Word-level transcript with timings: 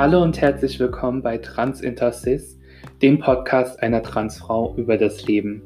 Hallo 0.00 0.22
und 0.22 0.40
herzlich 0.40 0.80
willkommen 0.80 1.20
bei 1.20 1.36
Trans 1.36 1.82
Intercis, 1.82 2.58
dem 3.02 3.18
Podcast 3.18 3.82
einer 3.82 4.02
Transfrau 4.02 4.74
über 4.78 4.96
das 4.96 5.26
Leben. 5.26 5.60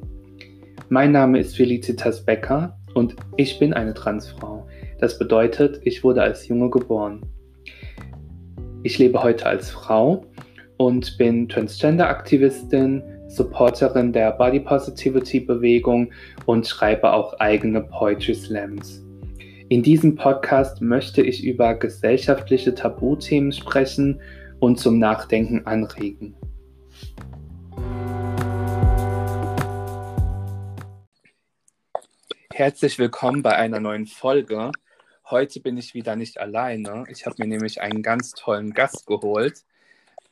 Mein 0.89 1.13
Name 1.13 1.39
ist 1.39 1.55
Felicitas 1.55 2.25
Becker 2.25 2.77
und 2.95 3.15
ich 3.37 3.61
bin 3.61 3.73
eine 3.73 3.95
Transfrau. 3.95 4.67
Das 4.99 5.21
bedeutet, 5.21 5.81
ich 5.85 6.03
wurde 6.03 6.21
als 6.23 6.49
Junge 6.49 6.69
geboren. 6.69 7.21
Ich 8.83 8.99
lebe 8.99 9.23
heute 9.23 9.47
als 9.47 9.71
Frau 9.71 10.27
und 10.79 11.17
bin 11.17 11.49
Transgender-Aktivistin, 11.49 13.05
Supporterin 13.29 14.13
der 14.13 14.33
Body 14.33 14.59
Positivity 14.59 15.39
Bewegung 15.39 16.13
und 16.47 16.67
schreibe 16.67 17.13
auch 17.13 17.35
eigene 17.39 17.83
Poetry 17.83 18.35
Slams. 18.35 19.04
In 19.71 19.83
diesem 19.83 20.15
Podcast 20.15 20.83
möchte 20.83 21.23
ich 21.23 21.43
über 21.43 21.75
gesellschaftliche 21.75 22.75
Tabuthemen 22.75 23.51
sprechen 23.51 24.21
und 24.61 24.79
zum 24.79 24.99
Nachdenken 24.99 25.67
anregen. 25.67 26.37
Herzlich 32.53 32.99
willkommen 32.99 33.43
bei 33.43 33.57
einer 33.57 33.81
neuen 33.81 34.07
Folge. 34.07 34.71
Heute 35.31 35.61
bin 35.61 35.79
ich 35.79 35.95
wieder 35.95 36.15
nicht 36.15 36.39
alleine. 36.39 37.05
Ich 37.09 37.25
habe 37.25 37.37
mir 37.39 37.47
nämlich 37.47 37.81
einen 37.81 38.03
ganz 38.03 38.33
tollen 38.33 38.75
Gast 38.75 39.07
geholt. 39.07 39.65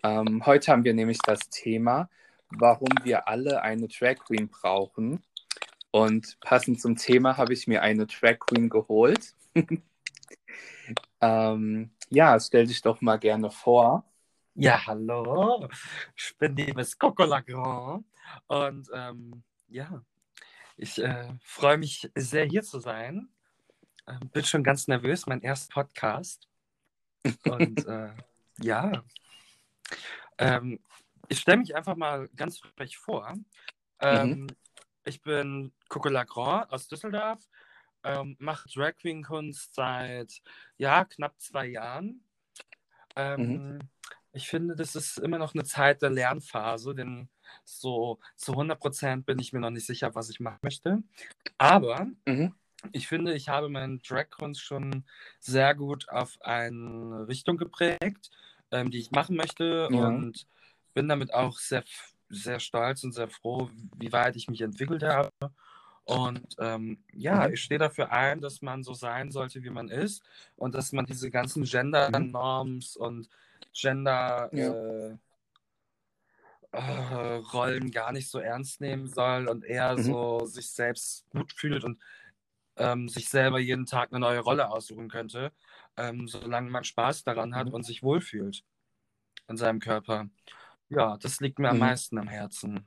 Ähm, 0.02 0.44
heute 0.44 0.72
haben 0.72 0.84
wir 0.84 0.92
nämlich 0.92 1.18
das 1.24 1.48
Thema, 1.48 2.10
warum 2.50 2.90
wir 3.02 3.28
alle 3.28 3.62
eine 3.62 3.88
Drag 3.88 4.16
Queen 4.16 4.48
brauchen. 4.48 5.22
Und 5.92 6.40
passend 6.40 6.80
zum 6.80 6.96
Thema 6.96 7.36
habe 7.36 7.52
ich 7.52 7.66
mir 7.66 7.82
eine 7.82 8.06
Drag 8.06 8.38
Queen 8.38 8.70
geholt. 8.70 9.34
ähm, 11.20 11.90
ja, 12.08 12.40
stell 12.40 12.66
dich 12.66 12.80
doch 12.80 13.02
mal 13.02 13.18
gerne 13.18 13.50
vor. 13.50 14.04
Ja, 14.54 14.86
hallo. 14.86 15.68
Ich 16.16 16.34
bin 16.38 16.56
die 16.56 16.72
Miss 16.72 16.98
Coco 16.98 17.24
Lagrand. 17.24 18.06
Und 18.46 18.88
ähm, 18.94 19.42
ja, 19.68 20.02
ich 20.78 20.98
äh, 20.98 21.28
freue 21.42 21.76
mich 21.76 22.10
sehr, 22.14 22.46
hier 22.46 22.62
zu 22.62 22.80
sein. 22.80 23.28
Ähm, 24.06 24.30
bin 24.32 24.44
schon 24.44 24.64
ganz 24.64 24.88
nervös, 24.88 25.26
mein 25.26 25.42
erster 25.42 25.74
Podcast. 25.74 26.48
Und 27.44 27.86
äh, 27.86 28.14
ja, 28.62 29.04
ähm, 30.38 30.80
ich 31.28 31.40
stelle 31.40 31.58
mich 31.58 31.76
einfach 31.76 31.96
mal 31.96 32.30
ganz 32.34 32.60
frech 32.60 32.96
vor. 32.96 33.34
Ähm, 34.00 34.30
mhm. 34.30 34.46
Ich 35.04 35.20
bin 35.22 35.72
Coco 35.88 36.08
Lagrand 36.08 36.70
aus 36.70 36.86
Düsseldorf, 36.86 37.48
ähm, 38.04 38.36
mache 38.38 38.68
Drag 38.68 38.96
Queen 38.96 39.22
Kunst 39.22 39.74
seit 39.74 40.42
ja, 40.78 41.04
knapp 41.04 41.40
zwei 41.40 41.66
Jahren. 41.66 42.24
Ähm, 43.16 43.74
mhm. 43.74 43.78
Ich 44.32 44.48
finde, 44.48 44.76
das 44.76 44.94
ist 44.94 45.18
immer 45.18 45.38
noch 45.38 45.54
eine 45.54 45.64
Zeit 45.64 46.02
der 46.02 46.10
Lernphase, 46.10 46.94
denn 46.94 47.28
so 47.64 48.18
zu 48.36 48.52
100 48.52 48.78
Prozent 48.78 49.26
bin 49.26 49.38
ich 49.38 49.52
mir 49.52 49.60
noch 49.60 49.70
nicht 49.70 49.86
sicher, 49.86 50.14
was 50.14 50.30
ich 50.30 50.40
machen 50.40 50.60
möchte. 50.62 51.02
Aber 51.58 52.06
mhm. 52.24 52.54
ich 52.92 53.08
finde, 53.08 53.34
ich 53.34 53.48
habe 53.48 53.68
meine 53.68 53.98
Drag 53.98 54.30
Kunst 54.30 54.62
schon 54.62 55.04
sehr 55.38 55.74
gut 55.74 56.08
auf 56.08 56.40
eine 56.40 57.26
Richtung 57.28 57.56
geprägt, 57.56 58.30
ähm, 58.70 58.90
die 58.90 58.98
ich 58.98 59.10
machen 59.10 59.36
möchte 59.36 59.88
ja. 59.90 60.06
und 60.06 60.46
bin 60.94 61.08
damit 61.08 61.34
auch 61.34 61.58
sehr, 61.58 61.84
sehr 62.32 62.60
stolz 62.60 63.04
und 63.04 63.12
sehr 63.12 63.28
froh, 63.28 63.70
wie 63.96 64.12
weit 64.12 64.36
ich 64.36 64.48
mich 64.48 64.60
entwickelt 64.62 65.02
habe. 65.02 65.30
Und 66.04 66.56
ähm, 66.58 67.04
ja, 67.12 67.46
mhm. 67.46 67.54
ich 67.54 67.62
stehe 67.62 67.78
dafür 67.78 68.10
ein, 68.10 68.40
dass 68.40 68.60
man 68.60 68.82
so 68.82 68.92
sein 68.94 69.30
sollte, 69.30 69.62
wie 69.62 69.70
man 69.70 69.88
ist 69.88 70.22
und 70.56 70.74
dass 70.74 70.92
man 70.92 71.06
diese 71.06 71.30
ganzen 71.30 71.62
Gender-Norms 71.62 72.96
und 72.96 73.28
Gender-Rollen 73.72 75.20
ja. 76.72 77.88
äh, 77.88 77.90
gar 77.90 78.12
nicht 78.12 78.28
so 78.28 78.38
ernst 78.40 78.80
nehmen 78.80 79.06
soll 79.06 79.46
und 79.46 79.64
eher 79.64 79.96
mhm. 79.96 80.02
so 80.02 80.46
sich 80.46 80.70
selbst 80.70 81.28
gut 81.30 81.52
fühlt 81.52 81.84
und 81.84 82.00
ähm, 82.76 83.08
sich 83.08 83.28
selber 83.28 83.60
jeden 83.60 83.86
Tag 83.86 84.10
eine 84.10 84.18
neue 84.18 84.40
Rolle 84.40 84.70
aussuchen 84.70 85.08
könnte, 85.08 85.52
ähm, 85.96 86.26
solange 86.26 86.70
man 86.70 86.84
Spaß 86.84 87.22
daran 87.22 87.54
hat 87.54 87.68
mhm. 87.68 87.74
und 87.74 87.84
sich 87.84 88.02
wohlfühlt 88.02 88.64
in 89.48 89.56
seinem 89.56 89.78
Körper. 89.78 90.28
Ja, 90.96 91.16
das 91.16 91.40
liegt 91.40 91.58
mir 91.58 91.70
am 91.70 91.76
mhm. 91.76 91.80
meisten 91.80 92.18
am 92.18 92.28
Herzen. 92.28 92.86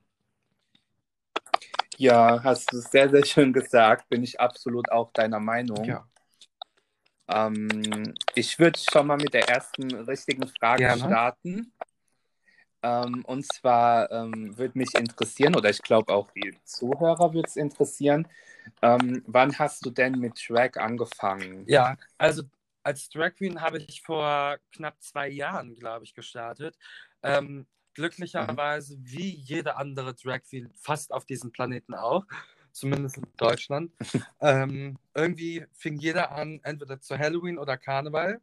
Ja, 1.98 2.44
hast 2.44 2.72
du 2.74 2.80
sehr, 2.80 3.10
sehr 3.10 3.26
schön 3.26 3.54
gesagt. 3.54 4.10
Bin 4.10 4.24
ich 4.24 4.40
absolut 4.40 4.92
auch 4.92 5.12
deiner 5.12 5.40
Meinung. 5.40 5.84
Ja. 5.84 6.08
Ähm, 7.28 8.14
ich 8.36 8.60
würde 8.60 8.80
schon 8.80 9.08
mal 9.08 9.18
mit 9.18 9.34
der 9.34 9.50
ersten 9.50 9.94
richtigen 9.94 10.48
Frage 10.48 10.84
Gerne. 10.84 11.04
starten. 11.04 11.74
Ähm, 12.84 13.24
und 13.26 13.52
zwar 13.52 14.12
ähm, 14.12 14.56
würde 14.58 14.78
mich 14.78 14.94
interessieren, 14.94 15.56
oder 15.56 15.70
ich 15.70 15.82
glaube 15.82 16.14
auch 16.14 16.30
die 16.32 16.56
Zuhörer 16.66 17.34
würde 17.34 17.48
es 17.48 17.56
interessieren, 17.56 18.28
ähm, 18.82 19.24
wann 19.26 19.58
hast 19.58 19.86
du 19.86 19.90
denn 19.90 20.20
mit 20.20 20.44
Drag 20.48 20.76
angefangen? 20.76 21.64
Ja, 21.68 21.98
also 22.18 22.44
als 22.84 23.10
Drag 23.10 23.34
Queen 23.36 23.62
habe 23.62 23.80
ich 23.80 24.02
vor 24.04 24.58
knapp 24.72 25.02
zwei 25.02 25.30
Jahren, 25.30 25.76
glaube 25.76 26.06
ich, 26.06 26.14
gestartet. 26.14 26.78
Ähm, 27.24 27.66
glücklicherweise, 27.96 28.98
mhm. 28.98 29.02
wie 29.06 29.30
jede 29.30 29.78
andere 29.78 30.14
Drag 30.14 30.42
Queen, 30.44 30.70
fast 30.76 31.12
auf 31.12 31.26
diesem 31.26 31.52
Planeten 31.52 31.96
auch, 31.96 32.26
zumindest 32.72 33.18
in 33.18 33.26
Deutschland. 33.38 33.92
ähm, 34.42 35.00
irgendwie 35.16 35.66
fing 35.74 35.98
jeder 35.98 36.32
an, 36.32 36.60
entweder 36.64 37.00
zu 37.02 37.18
Halloween 37.18 37.58
oder 37.58 37.78
Karneval. 37.78 38.40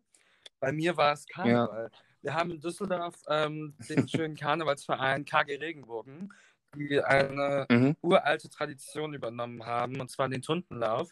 Bei 0.59 0.73
mir 0.73 0.97
war 0.97 1.13
es 1.13 1.27
Karneval. 1.27 1.91
Ja. 1.93 1.99
Wir 2.23 2.35
haben 2.35 2.51
in 2.53 2.61
Düsseldorf 2.61 3.17
ähm, 3.29 3.75
den 3.89 4.09
schönen 4.09 4.37
Karnevalsverein 4.37 5.25
KG 5.25 5.57
Regenbogen, 5.57 6.33
die 6.77 7.03
eine 7.03 7.67
mhm. 7.69 7.97
uralte 8.01 8.49
Tradition 8.49 9.13
übernommen 9.13 9.67
haben, 9.67 10.01
und 10.01 10.11
zwar 10.11 10.29
den 10.29 10.41
Tuntenlauf, 10.41 11.11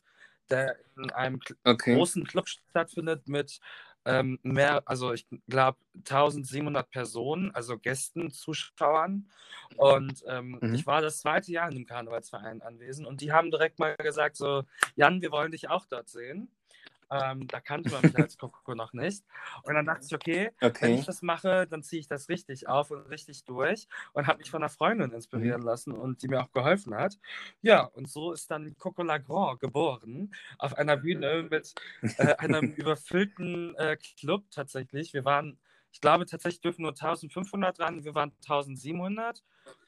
der 0.51 0.77
in 0.97 1.11
einem 1.11 1.41
okay. 1.65 1.95
großen 1.95 2.25
Club 2.25 2.49
stattfindet 2.49 3.28
mit 3.28 3.61
ähm, 4.05 4.38
mehr, 4.43 4.83
also 4.87 5.12
ich 5.12 5.27
glaube 5.49 5.78
1700 5.97 6.91
Personen, 6.91 7.55
also 7.55 7.78
Gästen, 7.78 8.31
Zuschauern. 8.31 9.28
Und 9.77 10.25
ähm, 10.27 10.59
mhm. 10.61 10.75
ich 10.75 10.87
war 10.87 11.00
das 11.00 11.21
zweite 11.21 11.53
Jahr 11.53 11.69
in 11.69 11.75
dem 11.75 11.87
Karnevalsverein 11.87 12.62
anwesend 12.62 13.06
und 13.06 13.21
die 13.21 13.33
haben 13.33 13.50
direkt 13.50 13.78
mal 13.78 13.97
gesagt 13.97 14.37
so, 14.37 14.65
Jan, 14.97 15.22
wir 15.22 15.31
wollen 15.31 15.53
dich 15.53 15.69
auch 15.69 15.87
dort 15.87 16.09
sehen. 16.09 16.50
Ähm, 17.10 17.48
da 17.48 17.60
kannte 17.60 17.91
man 17.91 18.03
mich 18.03 18.16
als 18.16 18.38
Kokoko 18.38 18.75
noch 18.75 18.93
nicht. 18.93 19.25
Und 19.62 19.75
dann 19.75 19.87
dachte 19.87 20.06
ich, 20.06 20.15
okay, 20.15 20.50
okay, 20.60 20.82
wenn 20.82 20.94
ich 20.94 21.06
das 21.06 21.22
mache, 21.22 21.66
dann 21.66 21.82
ziehe 21.82 22.00
ich 22.00 22.06
das 22.06 22.28
richtig 22.28 22.69
auf 22.69 22.91
und 22.91 23.03
richtig 23.09 23.44
durch 23.44 23.88
und 24.12 24.26
habe 24.26 24.38
mich 24.38 24.50
von 24.50 24.62
einer 24.62 24.71
Freundin 24.71 25.10
inspirieren 25.12 25.60
mhm. 25.60 25.66
lassen 25.66 25.93
und 25.93 26.22
die 26.22 26.28
mir 26.28 26.43
auch 26.43 26.53
geholfen 26.53 26.94
hat. 26.94 27.19
Ja, 27.62 27.84
und 27.84 28.09
so 28.09 28.32
ist 28.32 28.50
dann 28.50 28.76
Coco 28.78 29.03
Lagrand 29.03 29.60
geboren 29.60 30.32
auf 30.59 30.76
einer 30.76 30.97
Bühne 30.97 31.48
mit 31.50 31.75
äh, 32.19 32.34
einem 32.37 32.72
überfüllten 32.76 33.75
äh, 33.77 33.97
Club 34.19 34.44
tatsächlich. 34.50 35.12
Wir 35.12 35.25
waren, 35.25 35.59
ich 35.92 36.00
glaube 36.00 36.27
tatsächlich 36.27 36.60
dürfen 36.60 36.82
nur 36.82 36.92
1500 36.92 37.81
ran, 37.81 38.04
wir 38.04 38.15
waren 38.15 38.32
1700. 38.42 39.42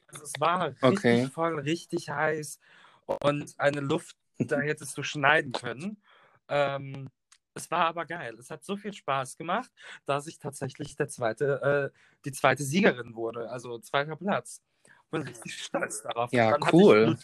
Also 0.08 0.24
es 0.24 0.32
war 0.38 0.66
richtig 0.66 0.82
okay. 0.82 1.26
voll, 1.26 1.58
richtig 1.60 2.10
heiß 2.10 2.58
und 3.06 3.54
eine 3.58 3.80
Luft, 3.80 4.16
da 4.38 4.60
hättest 4.60 4.96
du 4.98 5.02
schneiden 5.02 5.52
können. 5.52 5.98
Ähm, 6.48 7.08
es 7.54 7.70
war 7.70 7.86
aber 7.86 8.06
geil. 8.06 8.34
Es 8.38 8.50
hat 8.50 8.64
so 8.64 8.76
viel 8.76 8.92
Spaß 8.92 9.36
gemacht, 9.36 9.70
dass 10.06 10.26
ich 10.26 10.38
tatsächlich 10.38 10.96
der 10.96 11.08
zweite, 11.08 11.92
äh, 11.92 11.98
die 12.24 12.32
zweite 12.32 12.62
Siegerin 12.62 13.14
wurde, 13.14 13.50
also 13.50 13.78
zweiter 13.78 14.16
Platz. 14.16 14.62
Bin 15.10 15.22
richtig 15.22 15.64
stolz 15.64 16.02
darauf. 16.02 16.32
Ja, 16.32 16.56
dann 16.56 16.70
cool. 16.72 17.18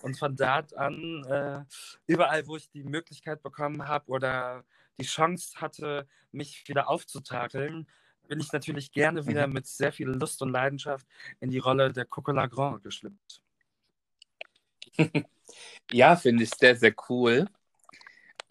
Und 0.00 0.18
von 0.18 0.34
da 0.34 0.64
an, 0.76 1.24
äh, 1.24 1.64
überall, 2.06 2.46
wo 2.46 2.56
ich 2.56 2.70
die 2.70 2.84
Möglichkeit 2.84 3.42
bekommen 3.42 3.86
habe 3.86 4.10
oder 4.10 4.64
die 4.98 5.04
Chance 5.04 5.60
hatte, 5.60 6.08
mich 6.30 6.66
wieder 6.68 6.88
aufzutakeln, 6.88 7.86
bin 8.28 8.40
ich 8.40 8.50
natürlich 8.52 8.92
gerne 8.92 9.26
wieder 9.26 9.46
mit 9.46 9.66
sehr 9.66 9.92
viel 9.92 10.08
Lust 10.08 10.40
und 10.40 10.50
Leidenschaft 10.50 11.06
in 11.40 11.50
die 11.50 11.58
Rolle 11.58 11.92
der 11.92 12.06
Coco 12.06 12.32
Lagrand 12.32 12.82
geschlüpft. 12.82 13.42
ja, 15.90 16.16
finde 16.16 16.44
ich 16.44 16.50
sehr, 16.50 16.76
sehr 16.76 16.94
cool. 17.10 17.46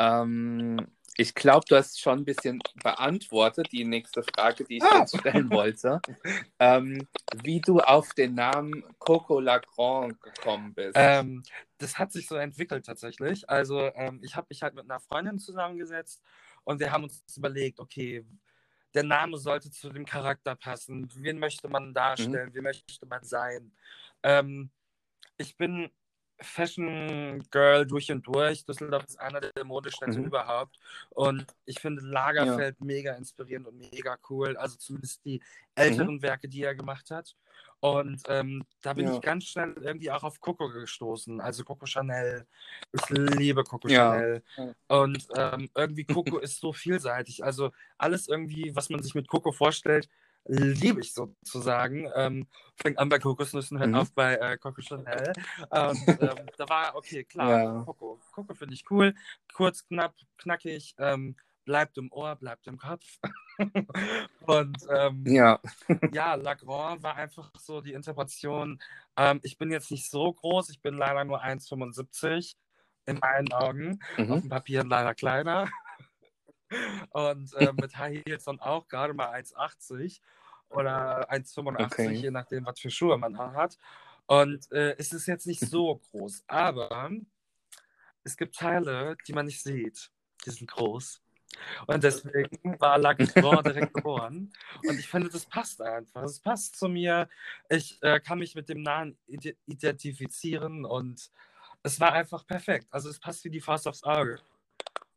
Ähm, 0.02 0.88
ich 1.18 1.36
glaube, 1.36 1.66
du 1.68 1.76
hast 1.76 2.00
schon 2.00 2.20
ein 2.20 2.26
bisschen 2.26 2.60
beantwortet, 2.82 3.72
die 3.72 3.84
nächste 3.84 4.24
Frage, 4.24 4.64
die 4.64 4.78
ich 4.78 4.84
ah. 4.84 5.00
jetzt 5.00 5.18
stellen 5.18 5.50
wollte. 5.52 6.02
ähm, 6.60 7.08
wie 7.44 7.62
du 7.62 7.80
auf 7.80 8.14
den 8.14 8.34
Namen 8.34 8.84
Coco 8.98 9.40
Lagrand 9.40 10.20
gekommen 10.22 10.74
bist. 10.74 10.94
Ähm, 10.96 11.44
das 11.78 11.98
hat 11.98 12.12
sich 12.12 12.28
so 12.28 12.36
entwickelt 12.36 12.86
tatsächlich. 12.86 13.48
Also 13.50 13.92
ähm, 13.94 14.20
ich 14.24 14.36
habe 14.36 14.48
mich 14.50 14.64
halt 14.64 14.74
mit 14.74 14.86
einer 14.90 15.00
Freundin 15.00 15.38
zusammengesetzt 15.38 16.24
und 16.64 16.80
wir 16.80 16.92
haben 16.92 17.04
uns 17.04 17.24
überlegt, 17.36 17.80
okay, 17.80 18.26
der 18.94 19.04
Name 19.04 19.38
sollte 19.38 19.70
zu 19.70 19.90
dem 19.90 20.06
Charakter 20.06 20.56
passen. 20.56 21.10
Wen 21.16 21.40
möchte 21.40 21.68
man 21.70 21.94
darstellen? 21.94 22.50
Mhm. 22.50 22.56
Wie 22.56 22.62
möchte 22.62 23.06
man 23.06 23.24
sein? 23.24 23.72
Ähm, 24.24 24.70
ich 25.38 25.58
bin 25.58 25.90
Fashion 26.42 27.44
Girl 27.52 27.86
durch 27.86 28.12
und 28.12 28.26
durch. 28.28 28.66
Düsseldorf 28.66 29.06
ist 29.06 29.20
einer 29.20 29.42
der 29.42 29.64
Modestädte 29.64 30.20
Mhm. 30.20 30.26
überhaupt. 30.26 30.78
Und 31.10 31.46
ich 31.66 31.80
finde 31.80 32.02
Lagerfeld 32.02 32.82
mega 32.82 33.14
inspirierend 33.14 33.68
und 33.68 33.78
mega 33.78 34.18
cool. 34.30 34.58
Also 34.58 34.78
zumindest 34.78 35.24
die 35.26 35.42
älteren 35.76 36.22
Werke, 36.22 36.48
die 36.48 36.64
er 36.64 36.76
gemacht 36.76 37.12
hat. 37.12 37.36
Und 37.80 38.22
ähm, 38.28 38.64
da 38.82 38.94
bin 38.94 39.08
Ja. 39.08 39.16
ich 39.16 39.22
ganz 39.22 39.46
schnell 39.46 39.74
irgendwie 39.82 40.12
auch 40.12 40.24
auf 40.24 40.40
Coco 40.40 40.70
gestoßen. 40.70 41.42
Also 41.42 41.64
Coco 41.64 41.86
Chanel. 41.88 42.46
Ich 42.92 43.10
liebe 43.10 43.64
Coco 43.64 43.88
Ja. 43.88 44.12
Chanel. 44.14 44.44
Ja. 44.58 44.74
Und 45.00 45.28
ähm, 45.36 45.70
irgendwie 45.76 46.04
Coco 46.06 46.38
ist 46.44 46.60
so 46.60 46.74
vielseitig. 46.74 47.44
Also 47.44 47.72
alles 47.98 48.28
irgendwie, 48.28 48.76
was 48.76 48.90
man 48.90 49.02
sich 49.02 49.16
mit 49.16 49.28
Coco 49.28 49.52
vorstellt, 49.52 50.10
liebe 50.46 51.02
ich 51.02 51.14
sozusagen. 51.14 52.10
Ähm, 52.16 52.48
fängt 52.82 52.98
an 53.00 53.10
bei 53.10 53.20
Kokosnüssen, 53.20 53.80
hört 53.80 53.90
Mhm. 53.90 53.96
auf 53.96 54.14
bei 54.14 54.36
äh, 54.36 54.58
Coco 54.58 54.82
Chanel. 54.82 55.34
Und 55.34 55.38
ähm, 56.22 56.50
da 56.58 56.70
war, 56.70 56.96
okay, 56.96 57.24
klar, 57.24 57.50
Ja. 57.64 57.84
Coco. 57.84 58.20
Coco 58.32 58.54
finde 58.54 58.74
ich 58.74 58.90
cool. 58.90 59.14
Kurz, 59.54 59.86
knapp, 59.88 60.16
knackig. 60.38 60.96
Ähm, 60.98 61.36
bleibt 61.66 61.98
im 61.98 62.12
Ohr, 62.12 62.36
bleibt 62.36 62.68
im 62.68 62.78
Kopf. 62.78 63.20
Und 64.42 64.78
ähm, 64.90 65.24
Ja. 65.28 65.60
ja, 66.12 66.36
Lagrange 66.36 67.04
war 67.04 67.16
einfach 67.16 67.52
so 67.60 67.82
die 67.82 67.94
Interpretation. 67.94 68.82
Ähm, 69.16 69.40
ich 69.44 69.58
bin 69.58 69.72
jetzt 69.72 69.92
nicht 69.92 70.10
so 70.10 70.34
groß, 70.34 70.70
ich 70.70 70.82
bin 70.82 70.96
leider 70.96 71.24
nur 71.24 71.42
1,75 71.44 72.56
in 73.06 73.20
meinen 73.20 73.52
Augen. 73.54 74.00
Auf 74.18 74.28
Mhm. 74.28 74.42
dem 74.42 74.50
Papier 74.50 74.84
leider 74.84 75.14
kleiner. 75.14 75.70
Und 77.12 77.54
äh, 77.56 77.74
mit 77.74 77.98
High 77.98 78.24
Heels 78.26 78.46
dann 78.46 78.60
auch 78.60 78.88
gerade 78.88 79.14
mal 79.14 79.30
1,80 79.34 80.22
oder 80.70 81.30
1,85, 81.32 81.84
Okay. 81.84 82.14
je 82.14 82.32
nachdem, 82.32 82.66
was 82.66 82.80
für 82.80 82.90
Schuhe 82.90 83.18
man 83.18 83.38
hat. 83.38 83.78
Und 84.28 84.72
äh, 84.72 84.96
es 84.98 85.12
ist 85.12 85.28
jetzt 85.28 85.48
nicht 85.48 85.60
so 85.60 85.96
groß, 86.12 86.44
aber 86.48 87.12
es 88.24 88.38
gibt 88.38 88.56
Teile, 88.56 89.18
die 89.28 89.34
man 89.34 89.46
nicht 89.48 89.62
sieht. 89.62 90.12
Die 90.46 90.50
sind 90.52 90.70
groß. 90.70 91.22
Und 91.88 92.04
deswegen 92.04 92.80
war 92.80 92.98
Lagrange 92.98 93.64
direkt 93.64 93.94
geboren. 93.94 94.54
Und 94.88 95.00
ich 95.00 95.10
finde, 95.10 95.30
das 95.30 95.46
passt 95.46 95.82
einfach. 95.82 96.24
Es 96.24 96.40
passt 96.40 96.78
zu 96.78 96.88
mir. 96.88 97.28
Ich 97.70 98.02
äh, 98.02 98.20
kann 98.22 98.40
mich 98.40 98.56
mit 98.56 98.70
dem 98.70 98.82
Nahen 98.82 99.18
ide- 99.28 99.58
identifizieren 99.66 100.86
und 100.86 101.30
es 101.84 102.00
war 102.00 102.14
einfach 102.14 102.46
perfekt. 102.46 102.88
Also 102.92 103.10
es 103.10 103.20
passt 103.20 103.44
wie 103.44 103.50
die 103.50 103.60
Faust 103.60 103.88
aufs 103.88 104.04
Auge. 104.04 104.40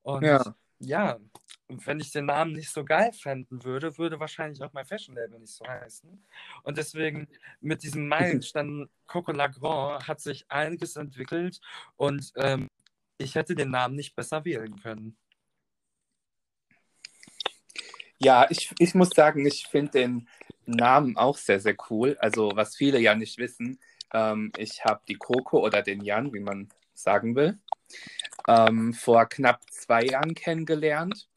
Und 0.03 0.25
Ja. 0.25 0.56
ja, 0.81 1.19
wenn 1.69 2.01
ich 2.01 2.13
den 2.13 2.27
Namen 2.27 2.53
nicht 2.53 2.71
so 2.71 2.85
geil 2.85 3.13
fänden 3.13 3.65
würde, 3.65 3.97
würde 3.99 4.21
wahrscheinlich 4.21 4.63
auch 4.63 4.73
mein 4.73 4.85
Fashion-Label 4.85 5.41
nicht 5.41 5.55
so 5.55 5.67
heißen. 5.67 6.25
Und 6.63 6.79
deswegen 6.79 7.29
mit 7.61 7.83
diesem 7.83 8.09
Meilenstein 8.09 8.89
Coco 9.07 9.33
Lagrange 9.33 10.07
hat 10.07 10.21
sich 10.21 10.45
einiges 10.51 10.97
entwickelt 10.97 11.61
und 11.97 12.33
ähm, 12.37 12.69
ich 13.19 13.35
hätte 13.35 13.55
den 13.55 13.71
Namen 13.71 13.95
nicht 13.97 14.15
besser 14.15 14.45
wählen 14.45 14.81
können. 14.81 15.17
Ja, 18.19 18.47
ich, 18.51 18.73
ich 18.79 18.95
muss 18.95 19.11
sagen, 19.11 19.45
ich 19.45 19.67
finde 19.67 19.93
den 19.93 20.29
Namen 20.67 21.17
auch 21.17 21.37
sehr, 21.37 21.61
sehr 21.61 21.77
cool. 21.91 22.17
Also, 22.21 22.53
was 22.55 22.77
viele 22.77 22.99
ja 22.99 23.15
nicht 23.15 23.39
wissen, 23.39 23.79
ähm, 24.13 24.53
ich 24.57 24.85
habe 24.85 25.03
die 25.09 25.17
Coco 25.17 25.65
oder 25.65 25.83
den 25.83 26.03
Jan, 26.03 26.33
wie 26.33 26.41
man 26.41 26.69
sagen 26.95 27.35
will, 27.35 27.59
ähm, 28.49 28.95
vor 28.95 29.27
knapp 29.27 29.61
zwei 29.71 30.05
Jahren 30.05 30.35
kennengelernt. 30.35 31.29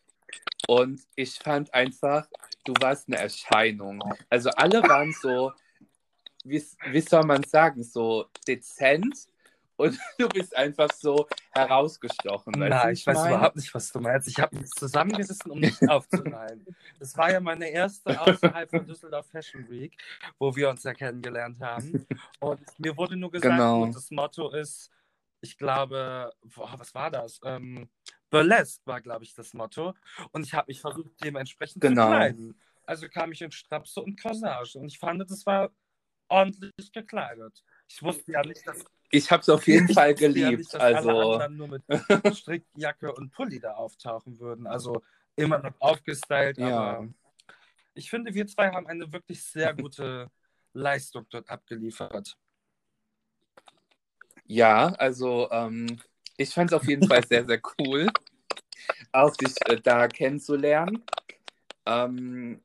Und 0.67 1.01
ich 1.15 1.35
fand 1.39 1.73
einfach, 1.73 2.27
du 2.65 2.73
warst 2.79 3.07
eine 3.07 3.17
Erscheinung. 3.17 4.03
Also, 4.29 4.49
alle 4.51 4.83
waren 4.83 5.13
so, 5.13 5.51
wie, 6.43 6.63
wie 6.91 7.01
soll 7.01 7.23
man 7.23 7.41
sagen, 7.43 7.83
so 7.83 8.25
dezent. 8.47 9.27
Und 9.77 9.97
du 10.17 10.27
bist 10.27 10.57
einfach 10.57 10.89
so 10.91 11.27
herausgestochen. 11.51 12.53
Nein, 12.57 12.89
wie 12.89 12.93
ich 12.93 13.05
weiß 13.07 13.15
meine? 13.15 13.35
überhaupt 13.35 13.55
nicht, 13.55 13.73
was 13.73 13.91
du 13.91 13.99
meinst. 13.99 14.27
Ich 14.27 14.39
habe 14.39 14.57
mich 14.57 14.69
zusammengerissen, 14.71 15.51
um 15.51 15.59
nicht 15.59 15.87
aufzufallen. 15.87 16.65
Das 16.99 17.15
war 17.15 17.31
ja 17.31 17.39
meine 17.39 17.69
erste 17.69 18.19
außerhalb 18.19 18.69
von 18.69 18.85
Düsseldorf 18.85 19.27
Fashion 19.27 19.69
Week, 19.69 19.95
wo 20.39 20.53
wir 20.55 20.69
uns 20.69 20.83
ja 20.83 20.93
kennengelernt 20.93 21.59
haben. 21.61 22.05
Und 22.39 22.59
mir 22.79 22.97
wurde 22.97 23.15
nur 23.15 23.31
gesagt, 23.31 23.53
Genau. 23.53 23.85
das 23.85 24.09
Motto 24.11 24.49
ist, 24.49 24.89
ich 25.41 25.57
glaube, 25.57 26.31
boah, 26.55 26.73
was 26.77 26.93
war 26.95 27.11
das? 27.11 27.39
Ähm, 27.43 27.89
Burlesque 28.29 28.81
war, 28.85 29.01
glaube 29.01 29.23
ich, 29.23 29.33
das 29.33 29.53
Motto. 29.53 29.93
Und 30.31 30.43
ich 30.45 30.53
habe 30.53 30.65
mich 30.67 30.81
versucht, 30.81 31.11
dementsprechend 31.23 31.81
Genau. 31.81 32.03
zu 32.03 32.07
kleiden. 32.09 32.59
Also 32.85 33.07
kam 33.09 33.31
ich 33.31 33.41
in 33.41 33.51
Strapse 33.51 34.01
und 34.01 34.19
Corsage. 34.21 34.77
Und 34.79 34.87
ich 34.87 34.97
fand, 34.99 35.29
das 35.29 35.45
war 35.45 35.69
ordentlich 36.27 36.91
gekleidet. 36.91 37.63
Ich 37.87 38.01
wusste 38.01 38.31
ja 38.31 38.41
nicht, 38.41 38.65
dass 38.67 38.83
Ich 39.11 39.31
habe 39.31 39.41
es 39.41 39.49
auf 39.49 39.65
jeden 39.67 39.87
ich 39.89 39.93
Fall 39.95 40.11
wusste 40.11 40.25
ja 40.25 40.29
geliebt. 40.49 40.57
nicht, 40.59 40.73
dass 40.73 40.81
alle 40.81 40.97
also, 40.97 41.09
anderen 41.33 41.57
nur 41.57 41.67
mit 41.69 41.83
Strickjacke 42.37 43.13
und 43.13 43.31
Pulli 43.31 43.59
da 43.59 43.73
auftauchen 43.75 44.39
würden. 44.39 44.67
Also 44.67 45.01
immer 45.35 45.59
noch 45.59 45.73
aufgestylt, 45.79 46.57
Ja. 46.57 46.67
aber 46.97 47.07
ich 47.93 48.09
finde, 48.09 48.33
wir 48.33 48.45
zwei 48.47 48.69
haben 48.71 48.87
eine 48.87 49.11
wirklich 49.13 49.43
sehr 49.43 49.73
gute 49.73 50.29
Leistung 50.73 51.25
dort 51.29 51.49
abgeliefert. 51.49 52.37
Ja, 54.47 54.87
also 54.97 55.49
ähm, 55.51 55.99
ich 56.37 56.53
fand 56.53 56.71
es 56.71 56.73
auf 56.75 56.87
jeden 56.87 57.07
Fall 57.07 57.25
sehr, 57.25 57.45
sehr 57.45 57.59
cool, 57.79 58.07
auch 59.11 59.35
dich 59.35 59.55
äh, 59.65 59.79
da 59.81 60.07
kennenzulernen. 60.07 61.03
Ähm, 61.85 62.61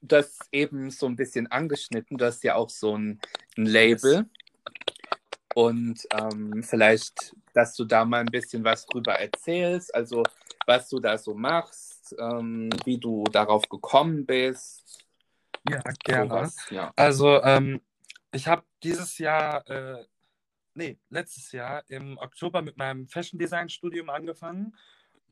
du 0.00 0.16
hast 0.16 0.48
eben 0.52 0.90
so 0.90 1.06
ein 1.06 1.16
bisschen 1.16 1.46
angeschnitten, 1.48 2.16
du 2.16 2.24
hast 2.24 2.42
ja 2.44 2.54
auch 2.54 2.70
so 2.70 2.96
ein, 2.96 3.20
ein 3.56 3.66
Label. 3.66 4.26
Und 5.54 6.06
ähm, 6.12 6.62
vielleicht, 6.62 7.34
dass 7.52 7.74
du 7.74 7.84
da 7.84 8.04
mal 8.04 8.20
ein 8.20 8.26
bisschen 8.26 8.62
was 8.62 8.86
drüber 8.86 9.14
erzählst, 9.14 9.92
also 9.94 10.22
was 10.66 10.88
du 10.88 11.00
da 11.00 11.18
so 11.18 11.34
machst, 11.34 12.14
ähm, 12.18 12.70
wie 12.84 12.98
du 12.98 13.24
darauf 13.24 13.68
gekommen 13.68 14.24
bist. 14.24 15.04
Ja, 15.68 15.82
gerne. 16.04 16.28
Sowas, 16.28 16.56
ja. 16.70 16.92
Also, 16.94 17.42
ähm, 17.42 17.80
ich 18.30 18.46
habe 18.46 18.62
dieses 18.82 19.18
Jahr, 19.18 19.68
äh, 19.68 20.04
nee, 20.78 20.98
letztes 21.10 21.52
Jahr 21.52 21.84
im 21.88 22.16
Oktober 22.18 22.62
mit 22.62 22.76
meinem 22.78 23.08
Fashion 23.08 23.38
Design 23.38 23.68
Studium 23.68 24.08
angefangen, 24.10 24.74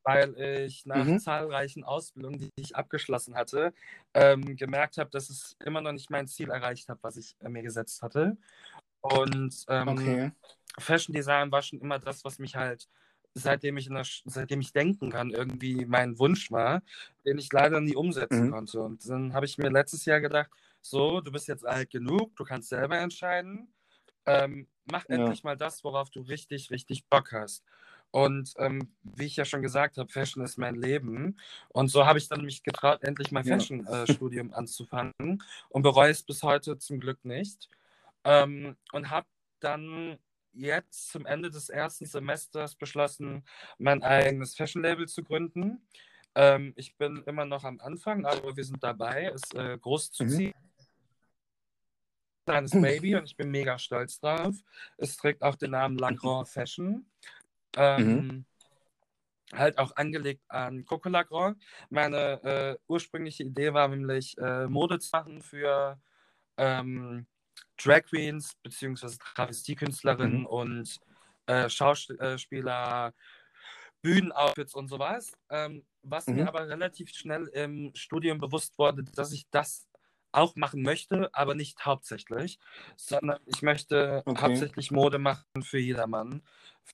weil 0.02 0.34
ich 0.66 0.86
nach 0.86 1.06
Mhm. 1.06 1.18
zahlreichen 1.18 1.84
Ausbildungen, 1.84 2.38
die 2.38 2.50
ich 2.56 2.76
abgeschlossen 2.76 3.34
hatte, 3.36 3.72
ähm, 4.14 4.56
gemerkt 4.56 4.98
habe, 4.98 5.10
dass 5.10 5.30
es 5.30 5.56
immer 5.64 5.80
noch 5.80 5.92
nicht 5.92 6.10
mein 6.10 6.26
Ziel 6.28 6.50
erreicht 6.50 6.88
habe, 6.88 7.00
was 7.02 7.16
ich 7.16 7.36
äh, 7.40 7.48
mir 7.48 7.62
gesetzt 7.62 8.02
hatte. 8.02 8.36
Und 9.00 9.64
ähm, 9.68 9.92
Okay. 9.92 10.32
Fashion 10.78 11.14
Design 11.14 11.50
war 11.52 11.62
schon 11.62 11.80
immer 11.80 11.98
das, 11.98 12.24
was 12.24 12.38
mich 12.38 12.56
halt, 12.56 12.88
seitdem 13.34 13.76
ich, 13.78 13.88
der, 13.88 14.04
seitdem 14.26 14.60
ich 14.60 14.72
denken 14.72 15.10
kann, 15.10 15.30
irgendwie 15.30 15.86
mein 15.86 16.18
Wunsch 16.18 16.50
war, 16.50 16.82
den 17.24 17.38
ich 17.38 17.52
leider 17.52 17.80
nie 17.80 17.96
umsetzen 17.96 18.46
Mhm. 18.46 18.50
konnte. 18.50 18.80
Und 18.82 19.08
dann 19.08 19.32
habe 19.34 19.46
ich 19.46 19.58
mir 19.58 19.70
letztes 19.70 20.04
Jahr 20.06 20.20
gedacht, 20.20 20.50
so, 20.82 21.20
du 21.20 21.32
bist 21.32 21.48
jetzt 21.48 21.66
alt 21.66 21.90
genug, 21.90 22.34
du 22.36 22.44
kannst 22.44 22.68
selber 22.70 22.98
entscheiden. 22.98 23.68
Ähm, 24.26 24.66
mach 24.84 25.04
Ja. 25.08 25.16
endlich 25.16 25.44
mal 25.44 25.56
das, 25.56 25.84
worauf 25.84 26.10
du 26.10 26.20
richtig, 26.20 26.70
richtig 26.70 27.06
Bock 27.06 27.32
hast. 27.32 27.64
Und 28.10 28.54
ähm, 28.58 28.94
wie 29.02 29.26
ich 29.26 29.36
ja 29.36 29.44
schon 29.44 29.62
gesagt 29.62 29.98
habe, 29.98 30.10
Fashion 30.10 30.42
ist 30.44 30.58
mein 30.58 30.74
Leben. 30.76 31.38
Und 31.68 31.88
so 31.88 32.06
habe 32.06 32.18
ich 32.18 32.28
dann 32.28 32.44
mich 32.44 32.62
getraut, 32.62 33.02
endlich 33.02 33.30
mein 33.32 33.44
Ja. 33.44 33.56
Fashion-Studium 33.56 34.52
anzufangen 34.54 35.42
und 35.68 35.82
bereue 35.82 36.10
es 36.10 36.22
bis 36.22 36.42
heute 36.42 36.78
zum 36.78 37.00
Glück 37.00 37.24
nicht. 37.24 37.68
Ähm, 38.24 38.76
und 38.92 39.10
habe 39.10 39.26
dann 39.60 40.18
jetzt 40.52 41.10
zum 41.10 41.26
Ende 41.26 41.50
des 41.50 41.68
ersten 41.68 42.06
Semesters 42.06 42.74
beschlossen, 42.74 43.44
mein 43.78 44.02
eigenes 44.02 44.54
Fashion-Label 44.56 45.06
zu 45.08 45.22
gründen. 45.22 45.86
Ähm, 46.34 46.72
ich 46.76 46.96
bin 46.96 47.22
immer 47.26 47.44
noch 47.44 47.64
am 47.64 47.80
Anfang, 47.80 48.24
aber 48.24 48.56
wir 48.56 48.64
sind 48.64 48.82
dabei, 48.82 49.26
es 49.34 49.52
äh, 49.52 49.78
groß 49.78 50.12
zu 50.12 50.24
Mhm. 50.24 50.52
Kleines 52.46 52.70
Baby 52.70 53.16
und 53.16 53.24
ich 53.24 53.36
bin 53.36 53.50
mega 53.50 53.76
stolz 53.76 54.20
drauf. 54.20 54.54
Es 54.98 55.16
trägt 55.16 55.42
auch 55.42 55.56
den 55.56 55.72
Namen 55.72 55.98
Lagrange 55.98 56.46
Fashion. 56.46 57.04
Ähm, 57.76 58.46
Halt 59.52 59.78
auch 59.78 59.94
angelegt 59.96 60.42
an 60.48 60.84
Coco 60.84 61.08
Lagrange. 61.08 61.56
Meine 61.88 62.42
äh, 62.42 62.76
ursprüngliche 62.88 63.44
Idee 63.44 63.72
war 63.72 63.88
nämlich, 63.88 64.36
äh, 64.38 64.66
Mode 64.66 64.98
zu 64.98 65.08
machen 65.12 65.40
für 65.40 66.00
ähm, 66.56 67.26
Drag 67.76 68.02
Queens 68.04 68.54
beziehungsweise 68.62 69.18
Travestiekünstlerinnen 69.18 70.40
Mhm. 70.40 70.46
und 70.46 71.00
äh, 71.46 71.68
Schauspieler, 71.68 73.12
Bühnenoutfits 74.02 74.74
und 74.74 74.88
sowas. 74.88 75.32
Ähm, 75.48 75.84
was 76.02 76.26
Mhm. 76.26 76.34
mir 76.34 76.48
aber 76.48 76.68
relativ 76.68 77.10
schnell 77.10 77.46
im 77.48 77.92
Studium 77.94 78.38
bewusst 78.38 78.76
wurde, 78.78 79.04
dass 79.04 79.32
ich 79.32 79.46
das 79.50 79.86
auch 80.36 80.56
machen 80.56 80.82
möchte, 80.82 81.30
aber 81.32 81.54
nicht 81.54 81.84
hauptsächlich, 81.84 82.58
sondern 82.96 83.40
ich 83.46 83.62
möchte 83.62 84.22
Okay. 84.26 84.42
hauptsächlich 84.42 84.90
Mode 84.90 85.18
machen 85.18 85.62
für 85.62 85.78
jedermann, 85.78 86.42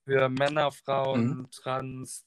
für 0.04 0.28
Männer, 0.28 0.70
Frauen, 0.72 1.28
Mhm. 1.40 1.50
Trans, 1.50 2.24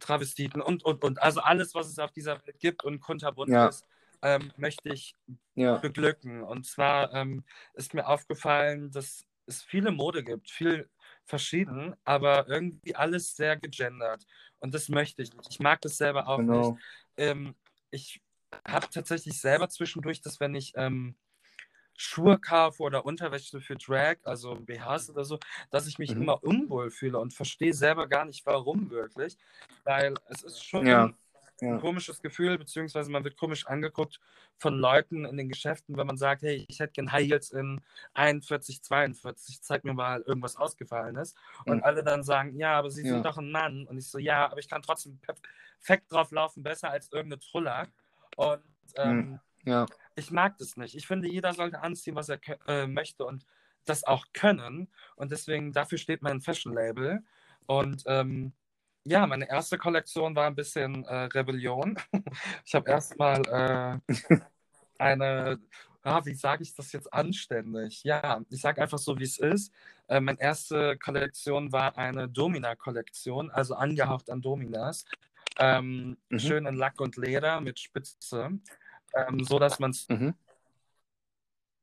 Travestiten 0.00 0.62
und, 0.62 0.84
und, 0.84 1.02
und. 1.02 1.20
Also 1.20 1.40
alles, 1.40 1.74
was 1.74 1.88
es 1.88 1.98
auf 1.98 2.12
dieser 2.12 2.44
Welt 2.46 2.58
gibt 2.60 2.84
und 2.84 3.00
kunterbunt 3.00 3.50
Ja. 3.50 3.68
ist, 3.68 3.84
ähm, 4.22 4.52
möchte 4.56 4.90
ich 4.90 5.16
Ja. 5.56 5.78
beglücken. 5.80 6.42
Und 6.42 6.66
zwar 6.66 7.12
ähm, 7.14 7.44
ist 7.74 7.94
mir 7.94 8.06
aufgefallen, 8.06 8.90
dass 8.90 9.24
es 9.46 9.62
viele 9.62 9.90
Mode 9.90 10.22
gibt, 10.22 10.50
viel 10.50 10.88
verschieden, 11.24 11.94
aber 12.04 12.48
irgendwie 12.48 12.94
alles 12.94 13.34
sehr 13.34 13.56
gegendert. 13.56 14.24
Und 14.60 14.74
das 14.74 14.88
möchte 14.88 15.22
ich 15.22 15.32
nicht. 15.34 15.50
Ich 15.50 15.60
mag 15.60 15.80
das 15.80 15.96
selber 15.96 16.28
auch 16.28 16.38
genau. 16.38 16.70
nicht. 16.70 16.82
Ähm, 17.16 17.54
ich 17.90 18.20
habe 18.66 18.88
tatsächlich 18.90 19.40
selber 19.40 19.68
zwischendurch, 19.68 20.20
dass 20.20 20.40
wenn 20.40 20.54
ich 20.54 20.72
ähm, 20.76 21.14
Schuhe 21.96 22.38
kaufe 22.38 22.82
oder 22.82 23.04
Unterwäsche 23.04 23.60
für 23.60 23.76
Drag, 23.76 24.16
also 24.24 24.54
BHs 24.54 25.10
oder 25.10 25.24
so, 25.24 25.38
dass 25.70 25.86
ich 25.86 25.98
mich 25.98 26.14
mhm. 26.14 26.22
immer 26.22 26.42
unwohl 26.44 26.90
fühle 26.90 27.18
und 27.18 27.34
verstehe 27.34 27.74
selber 27.74 28.06
gar 28.06 28.24
nicht, 28.24 28.46
warum 28.46 28.90
wirklich. 28.90 29.36
Weil 29.84 30.14
es 30.28 30.42
ist 30.42 30.64
schon 30.64 30.86
ja 30.86 31.12
ja. 31.60 31.74
ein 31.74 31.80
komisches 31.80 32.20
Gefühl, 32.22 32.58
beziehungsweise 32.58 33.10
man 33.10 33.24
wird 33.24 33.36
komisch 33.36 33.66
angeguckt 33.66 34.20
von 34.58 34.78
Leuten 34.78 35.24
in 35.24 35.36
den 35.36 35.48
Geschäften, 35.48 35.96
wenn 35.96 36.06
man 36.06 36.16
sagt, 36.16 36.42
hey, 36.42 36.64
ich 36.68 36.80
hätte 36.80 36.92
gern 36.94 37.12
High 37.12 37.28
Heels 37.28 37.50
in 37.50 37.80
41, 38.14 38.82
42, 38.82 39.62
zeig 39.62 39.84
mir 39.84 39.94
mal 39.94 40.22
irgendwas 40.22 40.56
Ausgefallenes. 40.56 41.34
Und 41.64 41.78
mhm. 41.78 41.84
alle 41.84 42.02
dann 42.02 42.22
sagen, 42.22 42.56
ja, 42.56 42.78
aber 42.78 42.90
sie 42.90 43.04
ja. 43.04 43.14
sind 43.14 43.26
doch 43.26 43.38
ein 43.38 43.50
Mann. 43.50 43.86
Und 43.86 43.98
ich 43.98 44.08
so, 44.08 44.18
ja, 44.18 44.46
aber 44.46 44.58
ich 44.58 44.68
kann 44.68 44.82
trotzdem 44.82 45.18
perfekt 45.18 46.10
drauf 46.12 46.30
laufen, 46.30 46.62
besser 46.62 46.90
als 46.90 47.12
irgendeine 47.12 47.40
Truller. 47.40 47.88
Und 48.38 48.62
ähm, 48.94 49.40
ja. 49.64 49.86
ich 50.14 50.30
mag 50.30 50.56
das 50.58 50.76
nicht. 50.76 50.94
Ich 50.94 51.08
finde, 51.08 51.28
jeder 51.28 51.52
sollte 51.54 51.80
anziehen, 51.80 52.14
was 52.14 52.28
er 52.28 52.38
äh, 52.68 52.86
möchte 52.86 53.24
und 53.24 53.44
das 53.84 54.04
auch 54.04 54.26
können. 54.32 54.88
Und 55.16 55.32
deswegen, 55.32 55.72
dafür 55.72 55.98
steht 55.98 56.22
mein 56.22 56.40
Fashion-Label. 56.40 57.24
Und 57.66 58.04
ähm, 58.06 58.52
ja, 59.04 59.26
meine 59.26 59.48
erste 59.48 59.76
Kollektion 59.76 60.36
war 60.36 60.46
ein 60.46 60.54
bisschen 60.54 61.04
äh, 61.04 61.24
Rebellion. 61.24 61.98
Ich 62.64 62.76
habe 62.76 62.88
erstmal 62.88 63.42
äh, 63.48 64.14
eine, 64.98 65.58
ah, 66.02 66.24
wie 66.24 66.34
sage 66.34 66.62
ich 66.62 66.76
das 66.76 66.92
jetzt 66.92 67.12
anständig? 67.12 68.04
Ja, 68.04 68.40
ich 68.50 68.60
sage 68.60 68.80
einfach 68.80 68.98
so, 68.98 69.18
wie 69.18 69.24
es 69.24 69.38
ist. 69.38 69.72
Äh, 70.06 70.20
meine 70.20 70.40
erste 70.40 70.96
Kollektion 70.96 71.72
war 71.72 71.98
eine 71.98 72.28
Domina-Kollektion, 72.28 73.50
also 73.50 73.74
angehaucht 73.74 74.30
an 74.30 74.42
Dominas. 74.42 75.06
Ähm, 75.58 76.16
mhm. 76.28 76.38
Schön 76.38 76.66
in 76.66 76.76
Lack 76.76 77.00
und 77.00 77.16
Leder 77.16 77.60
mit 77.60 77.78
Spitze, 77.80 78.50
ähm, 79.14 79.44
so 79.44 79.58
dass 79.58 79.78
man 79.78 79.90
es 79.90 80.08
mhm 80.08 80.34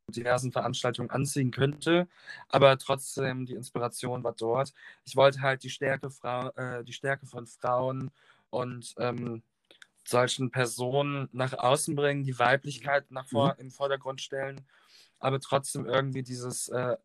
diversen 0.08 0.52
Veranstaltungen 0.52 1.10
anziehen 1.10 1.52
könnte, 1.52 2.08
aber 2.50 2.78
trotzdem 2.78 3.46
die 3.46 3.56
Inspiration 3.56 4.24
war 4.24 4.34
dort. 4.34 4.74
Ich 5.04 5.16
wollte 5.16 5.42
halt 5.42 5.64
die 5.64 5.70
Stärke, 5.70 6.10
Frau, 6.10 6.50
äh, 6.50 6.84
die 6.84 6.94
Stärke 6.94 7.26
von 7.26 7.48
Frauen 7.48 8.12
und 8.50 8.94
ähm, 8.98 9.42
solchen 10.08 10.52
Personen 10.52 11.28
nach 11.32 11.54
außen 11.54 11.96
bringen, 11.96 12.24
die 12.24 12.38
Weiblichkeit 12.38 13.10
nach 13.10 13.28
vor, 13.28 13.54
mhm. 13.56 13.62
im 13.62 13.72
Vordergrund 13.72 14.22
stellen, 14.22 14.62
aber 15.20 15.40
trotzdem 15.40 15.86
irgendwie 15.86 16.22
dieses, 16.22 16.70
äh, 16.70 16.98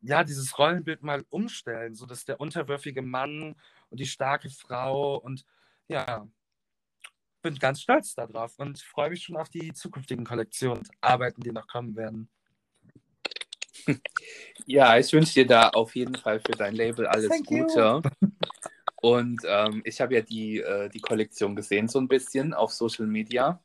ja, 0.00 0.24
dieses 0.24 0.58
Rollenbild 0.58 1.02
mal 1.02 1.24
umstellen, 1.28 1.94
sodass 1.94 2.24
der 2.24 2.40
unterwürfige 2.40 3.02
Mann 3.02 3.54
und 3.92 4.00
die 4.00 4.06
starke 4.06 4.48
Frau 4.50 5.16
und 5.18 5.44
ja, 5.86 6.26
bin 7.42 7.56
ganz 7.56 7.82
stolz 7.82 8.14
darauf 8.14 8.58
und 8.58 8.80
freue 8.80 9.10
mich 9.10 9.24
schon 9.24 9.36
auf 9.36 9.50
die 9.50 9.72
zukünftigen 9.74 10.24
Kollektionsarbeiten, 10.24 11.42
die 11.42 11.52
noch 11.52 11.68
kommen 11.68 11.94
werden. 11.94 12.28
Ja, 14.64 14.96
ich 14.96 15.12
wünsche 15.12 15.34
dir 15.34 15.46
da 15.46 15.70
auf 15.70 15.96
jeden 15.96 16.14
Fall 16.14 16.38
für 16.38 16.52
dein 16.52 16.76
Label 16.76 17.04
alles 17.04 17.30
Thank 17.30 17.46
Gute. 17.46 18.00
You. 18.20 18.28
Und 19.02 19.42
ähm, 19.44 19.82
ich 19.84 20.00
habe 20.00 20.14
ja 20.14 20.20
die, 20.20 20.60
äh, 20.60 20.88
die 20.88 21.00
Kollektion 21.00 21.56
gesehen, 21.56 21.88
so 21.88 21.98
ein 21.98 22.06
bisschen 22.06 22.54
auf 22.54 22.70
Social 22.70 23.08
Media. 23.08 23.60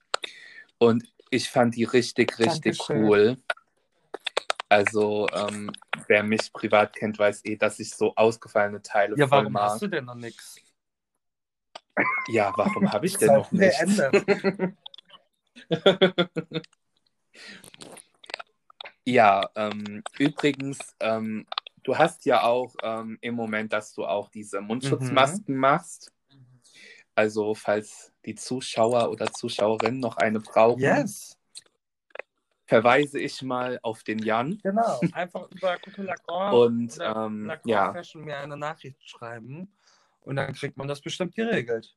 Und 0.80 1.04
ich 1.30 1.50
fand 1.50 1.76
die 1.76 1.84
richtig, 1.84 2.40
richtig 2.40 2.80
Dankeschön. 2.80 3.04
cool. 3.04 3.38
Also, 4.70 5.28
ähm, 5.34 5.72
wer 6.08 6.24
mich 6.24 6.52
privat 6.52 6.96
kennt, 6.96 7.18
weiß 7.18 7.46
eh, 7.46 7.56
dass 7.56 7.80
ich 7.80 7.92
so 7.92 8.14
ausgefallene 8.16 8.82
Teile 8.82 9.16
ja, 9.18 9.28
voll 9.28 9.50
mag. 9.50 9.54
Ja, 9.54 9.54
warum 9.54 9.72
hast 9.74 9.82
du 9.82 9.88
denn 9.88 10.06
noch 10.06 10.16
nichts? 10.16 10.58
Ja, 12.28 12.54
warum 12.56 12.92
habe 12.92 13.06
ich 13.06 13.18
denn 13.18 13.34
noch 13.34 13.52
nicht? 13.52 13.76
ja, 19.06 19.50
ähm, 19.56 20.04
übrigens, 20.20 20.96
ähm, 21.00 21.48
du 21.84 21.98
hast 21.98 22.26
ja 22.26 22.44
auch 22.44 22.76
ähm, 22.84 23.18
im 23.22 23.36
Moment, 23.36 23.72
dass 23.74 23.94
du 23.94 24.06
auch 24.06 24.30
diese 24.30 24.62
Mundschutzmasken 24.62 25.56
mhm. 25.56 25.62
machst. 25.62 26.12
Also, 27.16 27.56
falls 27.56 28.12
die 28.26 28.36
Zuschauer 28.36 29.10
oder 29.10 29.32
Zuschauerinnen 29.32 30.00
noch 30.00 30.18
eine 30.18 30.40
brauchen, 30.40 30.82
yes. 30.82 31.37
Verweise 32.68 33.20
ich 33.20 33.42
mal 33.42 33.80
auf 33.82 34.04
den 34.04 34.20
Jan. 34.20 34.60
Genau, 34.62 35.00
einfach 35.14 35.50
über 35.50 35.78
Coucou 35.78 36.04
Lacroix 36.04 36.54
und 36.54 36.98
ähm, 37.02 37.46
Lacroix 37.46 37.72
ja. 37.72 37.94
Fashion 37.94 38.26
mir 38.26 38.38
eine 38.38 38.58
Nachricht 38.58 39.02
schreiben. 39.10 39.72
Und 40.22 40.36
dann 40.36 40.54
kriegt 40.54 40.76
man 40.76 40.90
das 40.90 41.00
bestimmt 41.00 41.34
geregelt. 41.36 41.96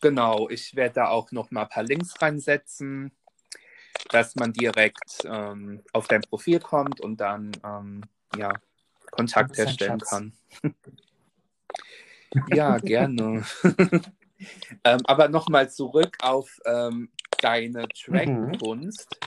Genau, 0.00 0.48
ich 0.48 0.74
werde 0.74 0.94
da 0.94 1.08
auch 1.08 1.30
noch 1.32 1.50
mal 1.50 1.62
ein 1.62 1.68
paar 1.68 1.82
Links 1.82 2.20
reinsetzen, 2.20 3.12
dass 4.08 4.34
man 4.34 4.52
direkt 4.52 5.18
ähm, 5.24 5.82
auf 5.92 6.08
dein 6.08 6.22
Profil 6.22 6.60
kommt 6.60 7.00
und 7.00 7.18
dann 7.20 7.52
ähm, 7.62 8.02
ja, 8.36 8.52
Kontakt 9.10 9.56
herstellen 9.58 10.00
kann. 10.00 10.32
ja, 12.48 12.78
gerne. 12.78 13.44
ähm, 14.84 15.00
aber 15.04 15.28
nochmal 15.28 15.70
zurück 15.70 16.16
auf 16.22 16.58
ähm, 16.64 17.10
deine 17.44 17.86
Track-Kunst. 17.88 19.20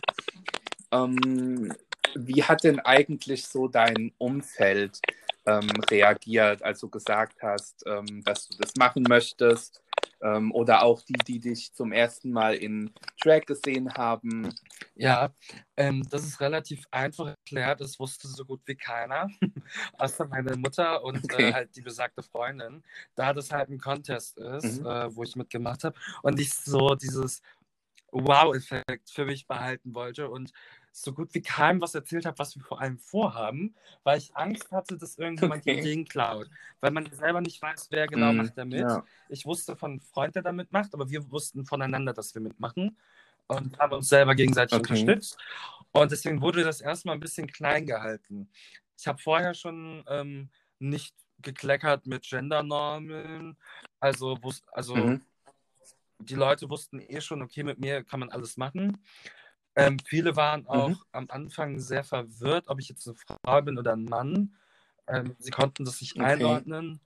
Mhm. 0.92 1.74
wie 2.16 2.44
hat 2.44 2.64
denn 2.64 2.80
eigentlich 2.80 3.46
so 3.46 3.68
dein 3.68 4.12
Umfeld 4.18 5.00
ähm, 5.46 5.70
reagiert, 5.92 6.64
als 6.64 6.80
du 6.80 6.90
gesagt 6.90 7.38
hast, 7.42 7.84
ähm, 7.86 8.24
dass 8.24 8.48
du 8.48 8.58
das 8.58 8.76
machen 8.76 9.04
möchtest? 9.08 9.82
Ähm, 10.20 10.52
oder 10.52 10.82
auch 10.82 11.02
die, 11.04 11.14
die 11.14 11.40
dich 11.40 11.74
zum 11.74 11.92
ersten 11.92 12.32
Mal 12.32 12.56
in 12.56 12.92
Track 13.22 13.46
gesehen 13.46 13.94
haben? 13.94 14.50
Ja, 14.96 15.32
ähm, 15.76 16.04
das 16.10 16.24
ist 16.24 16.42
relativ 16.42 16.86
einfach 16.90 17.28
erklärt. 17.28 17.82
Das 17.82 18.00
wusste 18.00 18.28
so 18.28 18.44
gut 18.44 18.62
wie 18.66 18.76
keiner, 18.76 19.30
außer 20.00 20.26
meine 20.26 20.58
Mutter 20.58 21.04
und 21.04 21.18
äh, 21.18 21.34
okay. 21.34 21.50
äh, 21.50 21.54
halt 21.54 21.76
die 21.76 21.82
besagte 21.82 22.24
Freundin, 22.24 22.84
da 23.16 23.32
das 23.32 23.52
halt 23.52 23.70
ein 23.70 23.78
Contest 23.78 24.38
ist, 24.40 24.82
mhm. 24.82 24.88
äh, 24.88 25.16
wo 25.16 25.22
ich 25.22 25.36
mitgemacht 25.36 25.84
habe 25.84 25.96
und 26.24 26.40
ich 26.40 26.52
so 26.52 26.96
dieses 26.96 27.44
Wow-Effekt 28.12 29.10
für 29.10 29.26
mich 29.26 29.48
behalten 29.48 29.94
wollte 29.94 30.30
und 30.30 30.52
so 30.92 31.14
gut 31.14 31.34
wie 31.34 31.42
keinem 31.42 31.80
was 31.82 31.94
erzählt 31.94 32.26
habe, 32.26 32.40
was 32.40 32.56
wir 32.56 32.64
vor 32.64 32.82
allem 32.82 32.98
vorhaben, 32.98 33.76
weil 34.04 34.18
ich 34.18 34.36
Angst 34.36 34.72
hatte, 34.72 34.98
dass 34.98 35.18
irgendjemand 35.18 35.62
okay. 35.62 35.80
Ideen 35.80 36.06
klaut. 36.06 36.50
Weil 36.80 36.92
man 36.92 37.12
selber 37.12 37.42
nicht 37.42 37.62
weiß, 37.62 37.88
wer 37.92 38.08
genau 38.08 38.34
mm, 38.34 38.38
macht 38.38 38.58
damit. 38.58 38.82
Ja. 38.82 39.04
Ich 39.30 39.46
wusste 39.46 39.76
von 39.76 39.92
einem 39.92 40.00
Freund, 40.00 40.36
der 40.36 40.42
da 40.42 40.52
mitmacht, 40.52 40.94
aber 40.94 41.10
wir 41.10 41.30
wussten 41.32 41.66
voneinander, 41.66 42.14
dass 42.14 42.34
wir 42.34 42.42
mitmachen 42.42 42.98
und 43.48 43.78
haben 43.80 43.94
uns 43.94 44.10
selber 44.10 44.36
gegenseitig 44.36 44.78
okay. 44.78 44.94
unterstützt. 44.94 45.38
Und 45.92 46.12
deswegen 46.12 46.42
wurde 46.42 46.64
das 46.64 46.82
erstmal 46.82 47.16
ein 47.16 47.20
bisschen 47.20 47.48
klein 47.48 47.86
gehalten. 47.86 48.50
Ich 48.98 49.08
habe 49.08 49.20
vorher 49.20 49.54
schon 49.54 50.04
ähm, 50.08 50.50
nicht 50.80 51.16
gekleckert 51.42 52.08
mit 52.08 52.24
Gendernormen. 52.24 53.58
Also, 54.00 54.38
also 54.72 54.96
mhm. 54.96 55.22
Die 56.20 56.36
Leute 56.36 56.70
wussten 56.70 57.00
eh 57.00 57.22
schon, 57.22 57.42
okay, 57.42 57.64
mit 57.64 57.80
mir 57.80 58.04
kann 58.04 58.20
man 58.20 58.30
alles 58.30 58.58
machen. 58.58 58.98
Ähm, 59.76 59.98
viele 60.06 60.36
waren 60.36 60.62
mhm. 60.62 60.68
auch 60.68 60.90
mhm. 60.90 61.04
am 61.12 61.26
Anfang 61.30 61.80
sehr 61.80 62.04
verwirrt, 62.04 62.68
ob 62.68 62.80
ich 62.80 62.90
jetzt 62.90 63.08
eine 63.08 63.16
Frau 63.16 63.62
bin 63.62 63.78
oder 63.78 63.94
ein 63.94 64.06
Mann. 64.06 64.56
Ähm, 65.08 65.36
sie 65.40 65.52
konnten 65.52 65.86
das 65.86 66.02
nicht 66.02 66.16
okay. 66.16 66.26
einordnen. 66.26 67.00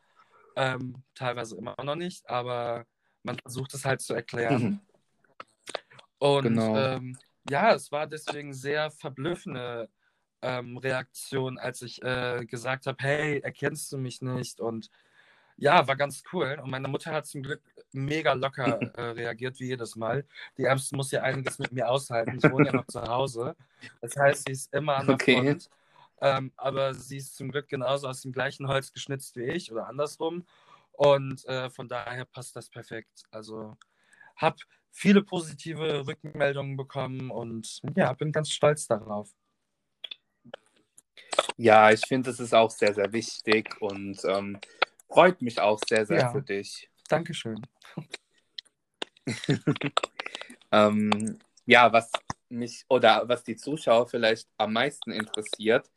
Ähm, 0.55 1.03
teilweise 1.15 1.57
immer 1.57 1.75
noch 1.83 1.95
nicht, 1.95 2.29
aber 2.29 2.85
man 3.23 3.37
versucht 3.39 3.73
es 3.73 3.85
halt 3.85 4.01
zu 4.01 4.13
erklären. 4.13 4.63
Mhm. 4.63 4.79
Und 6.17 6.43
genau. 6.43 6.77
Ähm, 6.77 7.17
ja, 7.49 7.73
es 7.73 7.91
war 7.91 8.07
deswegen 8.07 8.53
sehr 8.53 8.91
verblüffende 8.91 9.89
ähm, 10.41 10.77
Reaktion, 10.77 11.57
als 11.57 11.81
ich 11.81 12.01
äh, 12.03 12.45
gesagt 12.45 12.85
habe, 12.85 12.97
hey, 13.01 13.39
erkennst 13.39 13.91
du 13.91 13.97
mich 13.97 14.21
nicht? 14.21 14.59
Und 14.59 14.89
ja, 15.57 15.87
war 15.87 15.95
ganz 15.95 16.23
cool. 16.33 16.59
Und 16.61 16.71
meine 16.71 16.87
Mutter 16.87 17.11
hat 17.11 17.25
zum 17.25 17.43
Glück 17.43 17.61
mega 17.93 18.33
locker 18.33 18.79
äh, 18.97 19.01
reagiert, 19.01 19.59
wie 19.59 19.67
jedes 19.67 19.95
Mal. 19.95 20.25
Die 20.57 20.63
Ärmste 20.63 20.95
muss 20.95 21.11
ja 21.11 21.21
einiges 21.21 21.59
mit 21.59 21.71
mir 21.71 21.89
aushalten. 21.89 22.37
Ich 22.37 22.51
wohne 22.51 22.67
ja 22.67 22.73
noch 22.73 22.87
zu 22.87 23.01
Hause. 23.01 23.55
Das 24.01 24.15
heißt, 24.15 24.45
sie 24.45 24.53
ist 24.53 24.73
immer 24.73 24.97
an 24.97 25.07
der 25.07 25.15
okay. 25.15 25.35
Front. 25.35 25.69
Ähm, 26.21 26.51
aber 26.55 26.93
sie 26.93 27.17
ist 27.17 27.35
zum 27.35 27.51
Glück 27.51 27.67
genauso 27.67 28.07
aus 28.07 28.21
dem 28.21 28.31
gleichen 28.31 28.67
Holz 28.67 28.93
geschnitzt 28.93 29.35
wie 29.35 29.45
ich 29.45 29.71
oder 29.71 29.87
andersrum. 29.87 30.45
Und 30.91 31.43
äh, 31.45 31.69
von 31.69 31.87
daher 31.87 32.25
passt 32.25 32.55
das 32.55 32.69
perfekt. 32.69 33.23
Also 33.31 33.75
habe 34.35 34.57
viele 34.91 35.23
positive 35.23 36.05
Rückmeldungen 36.05 36.77
bekommen 36.77 37.31
und 37.31 37.81
ja, 37.95 38.13
bin 38.13 38.31
ganz 38.31 38.51
stolz 38.51 38.87
darauf. 38.87 39.31
Ja, 41.57 41.91
ich 41.91 42.05
finde, 42.05 42.29
das 42.29 42.39
ist 42.39 42.53
auch 42.53 42.69
sehr, 42.69 42.93
sehr 42.93 43.11
wichtig 43.13 43.81
und 43.81 44.19
ähm, 44.25 44.59
freut 45.07 45.41
mich 45.41 45.59
auch 45.59 45.79
sehr, 45.87 46.05
sehr 46.05 46.19
ja. 46.19 46.31
für 46.31 46.41
dich. 46.41 46.90
Dankeschön. 47.11 47.61
ähm, 50.71 51.39
ja, 51.65 51.91
was 51.91 52.09
mich 52.47 52.85
oder 52.87 53.27
was 53.27 53.43
die 53.43 53.57
Zuschauer 53.57 54.07
vielleicht 54.07 54.47
am 54.57 54.71
meisten 54.73 55.11
interessiert, 55.11 55.91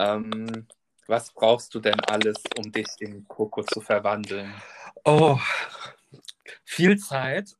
ähm, 0.00 0.66
was 1.06 1.32
brauchst 1.32 1.74
du 1.74 1.80
denn 1.80 2.00
alles, 2.00 2.36
um 2.58 2.72
dich 2.72 2.88
in 2.98 3.26
Coco 3.28 3.62
zu 3.62 3.80
verwandeln? 3.80 4.52
Oh, 5.04 5.38
viel 6.64 6.98
Zeit. 6.98 7.56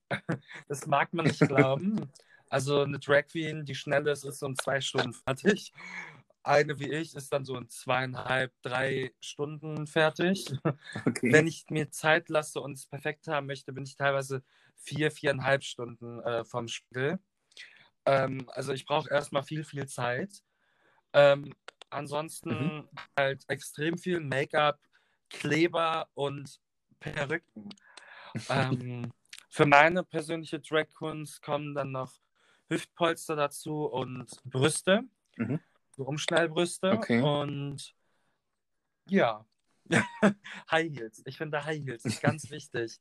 Das 0.69 0.87
mag 0.87 1.13
man 1.15 1.27
nicht 1.27 1.41
glauben. 1.41 2.13
Also 2.51 2.83
eine 2.83 2.99
Drag 2.99 3.27
Queen, 3.29 3.65
die 3.65 3.75
schnell 3.75 4.07
ist, 4.09 4.25
ist 4.25 4.41
so 4.41 4.47
in 4.47 4.57
zwei 4.57 4.81
Stunden 4.81 5.13
fertig. 5.13 5.73
Eine 6.49 6.81
wie 6.81 6.91
ich 6.91 7.15
ist 7.15 7.31
dann 7.31 7.45
so 7.45 7.57
in 7.57 7.69
zweieinhalb, 7.69 8.55
drei 8.63 9.13
Stunden 9.21 9.87
fertig. 9.87 10.47
Okay. 11.05 11.31
Wenn 11.33 11.47
ich 11.47 11.67
mir 11.69 11.91
Zeit 11.91 12.31
lasse 12.31 12.61
und 12.61 12.73
es 12.73 12.87
perfekt 12.87 13.29
haben 13.29 13.47
möchte, 13.47 13.73
bin 13.73 13.85
ich 13.85 13.97
teilweise 13.97 14.43
vier, 14.77 15.11
viereinhalb 15.11 15.63
Stunden 15.63 16.21
äh, 16.23 16.45
vom 16.45 16.69
Spiel. 16.69 17.19
Ähm, 18.07 18.49
also 18.49 18.73
ich 18.73 18.87
brauche 18.87 19.11
erstmal 19.11 19.43
viel, 19.43 19.63
viel 19.63 19.87
Zeit. 19.87 20.43
Ähm, 21.13 21.55
ansonsten 21.91 22.51
mhm. 22.51 22.89
halt 23.19 23.45
extrem 23.49 23.99
viel 23.99 24.21
Make-up, 24.21 24.81
Kleber 25.29 26.09
und 26.15 26.61
Perücken. 26.99 27.69
ähm, 28.49 29.13
für 29.51 29.67
meine 29.67 30.03
persönliche 30.03 30.61
Drag-Kunst 30.61 31.43
kommen 31.43 31.75
dann 31.75 31.93
noch 31.93 32.15
Hüftpolster 32.71 33.37
dazu 33.37 33.85
und 33.85 34.31
Brüste, 34.45 35.03
mhm. 35.37 35.61
So 35.99 36.05
Umschnellbrüste 36.05 36.93
okay. 36.93 37.21
und 37.21 37.93
ja, 39.09 39.45
High 40.71 40.93
Heels. 40.95 41.23
Ich 41.27 41.37
finde 41.37 41.65
High 41.65 41.85
Heels 41.85 42.05
ist 42.05 42.23
ganz 42.23 42.51
wichtig. 42.51 43.01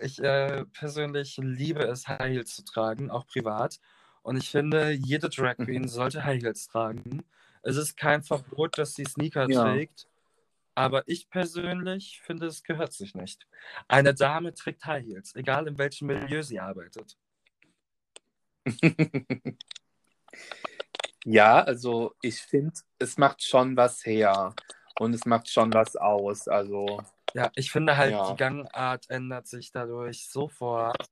Ich 0.00 0.18
äh, 0.18 0.64
persönlich 0.72 1.36
liebe 1.36 1.82
es, 1.84 2.08
High 2.08 2.32
Heels 2.32 2.56
zu 2.56 2.64
tragen, 2.64 3.10
auch 3.10 3.26
privat. 3.26 3.78
Und 4.22 4.38
ich 4.38 4.48
finde, 4.50 4.92
jede 4.92 5.28
Drag 5.28 5.58
mhm. 5.58 5.64
Queen 5.66 5.88
sollte 5.88 6.24
High 6.24 6.42
Heels 6.42 6.68
tragen. 6.68 7.22
Es 7.62 7.76
ist 7.76 7.96
kein 7.96 8.22
Verbot, 8.22 8.78
dass 8.78 8.94
sie 8.94 9.04
Sneaker 9.04 9.48
ja. 9.50 9.64
trägt. 9.64 10.08
Aber 10.74 11.06
ich 11.06 11.28
persönlich 11.28 12.22
finde, 12.24 12.46
es 12.46 12.62
gehört 12.62 12.94
sich 12.94 13.14
nicht. 13.14 13.46
Eine 13.88 14.14
Dame 14.14 14.54
trägt 14.54 14.86
High 14.86 15.04
Heels, 15.04 15.34
egal 15.34 15.68
in 15.68 15.76
welchem 15.76 16.06
Milieu 16.06 16.42
sie 16.42 16.60
arbeitet. 16.60 17.18
ja, 21.24 21.60
also 21.62 22.14
ich 22.22 22.40
finde, 22.40 22.74
es 22.98 23.18
macht 23.18 23.42
schon 23.42 23.76
was 23.76 24.04
her. 24.04 24.54
Und 24.98 25.14
es 25.14 25.24
macht 25.24 25.48
schon 25.48 25.72
was 25.72 25.96
aus. 25.96 26.48
Also. 26.48 27.00
Ja, 27.34 27.50
ich 27.54 27.70
finde 27.70 27.96
halt, 27.96 28.12
ja. 28.12 28.30
die 28.30 28.36
Gangart 28.36 29.08
ändert 29.08 29.46
sich 29.46 29.72
dadurch 29.72 30.28
sofort 30.28 31.08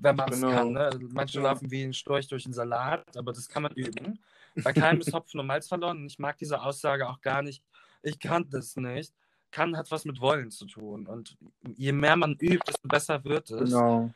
wenn 0.00 0.16
man 0.16 0.32
es 0.32 0.40
genau. 0.40 0.52
kann. 0.52 0.72
Ne? 0.72 0.80
Also, 0.80 0.98
manche 1.12 1.38
ja. 1.38 1.44
laufen 1.44 1.70
wie 1.70 1.82
ein 1.82 1.92
Storch 1.92 2.28
durch 2.28 2.44
den 2.44 2.52
Salat, 2.52 3.16
aber 3.16 3.32
das 3.32 3.48
kann 3.48 3.62
man 3.62 3.72
üben. 3.72 4.18
Bei 4.56 4.72
keinem 4.72 5.00
ist 5.00 5.12
Hopfen 5.12 5.40
und 5.40 5.46
Malz 5.46 5.68
verloren. 5.68 6.04
Ich 6.06 6.18
mag 6.18 6.36
diese 6.38 6.60
Aussage 6.62 7.08
auch 7.08 7.20
gar 7.20 7.42
nicht. 7.42 7.62
Ich 8.02 8.18
kann 8.18 8.48
das 8.50 8.76
nicht. 8.76 9.12
Kann 9.50 9.76
hat 9.76 9.90
was 9.90 10.04
mit 10.04 10.20
Wollen 10.20 10.50
zu 10.50 10.66
tun. 10.66 11.06
Und 11.06 11.36
je 11.76 11.92
mehr 11.92 12.16
man 12.16 12.32
übt, 12.32 12.64
desto 12.66 12.88
besser 12.88 13.22
wird 13.24 13.50
es. 13.50 13.70
Genau. 13.70 14.10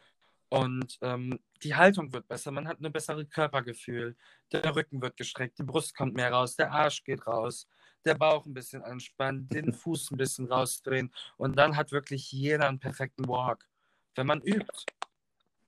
Und 0.53 0.99
ähm, 1.01 1.41
die 1.63 1.75
Haltung 1.75 2.13
wird 2.13 2.29
besser, 2.29 2.51
man 2.51 2.69
hat 2.69 2.79
ein 2.79 2.93
besseres 2.93 3.27
Körpergefühl, 3.31 4.15
der 4.53 4.77
Rücken 4.77 5.01
wird 5.01 5.17
gestreckt, 5.17 5.59
die 5.59 5.63
Brust 5.63 5.97
kommt 5.97 6.13
mehr 6.13 6.31
raus, 6.31 6.57
der 6.57 6.71
Arsch 6.71 7.05
geht 7.05 7.27
raus, 7.27 7.67
der 8.05 8.17
Bauch 8.17 8.45
ein 8.45 8.53
bisschen 8.53 8.83
anspannen, 8.83 9.49
den 9.49 9.73
Fuß 9.73 10.11
ein 10.11 10.19
bisschen 10.19 10.53
rausdrehen 10.53 11.11
und 11.39 11.57
dann 11.57 11.75
hat 11.75 11.91
wirklich 11.91 12.31
jeder 12.33 12.69
einen 12.69 12.79
perfekten 12.79 13.27
Walk, 13.29 13.67
wenn 14.15 14.27
man 14.27 14.43
übt. 14.43 14.85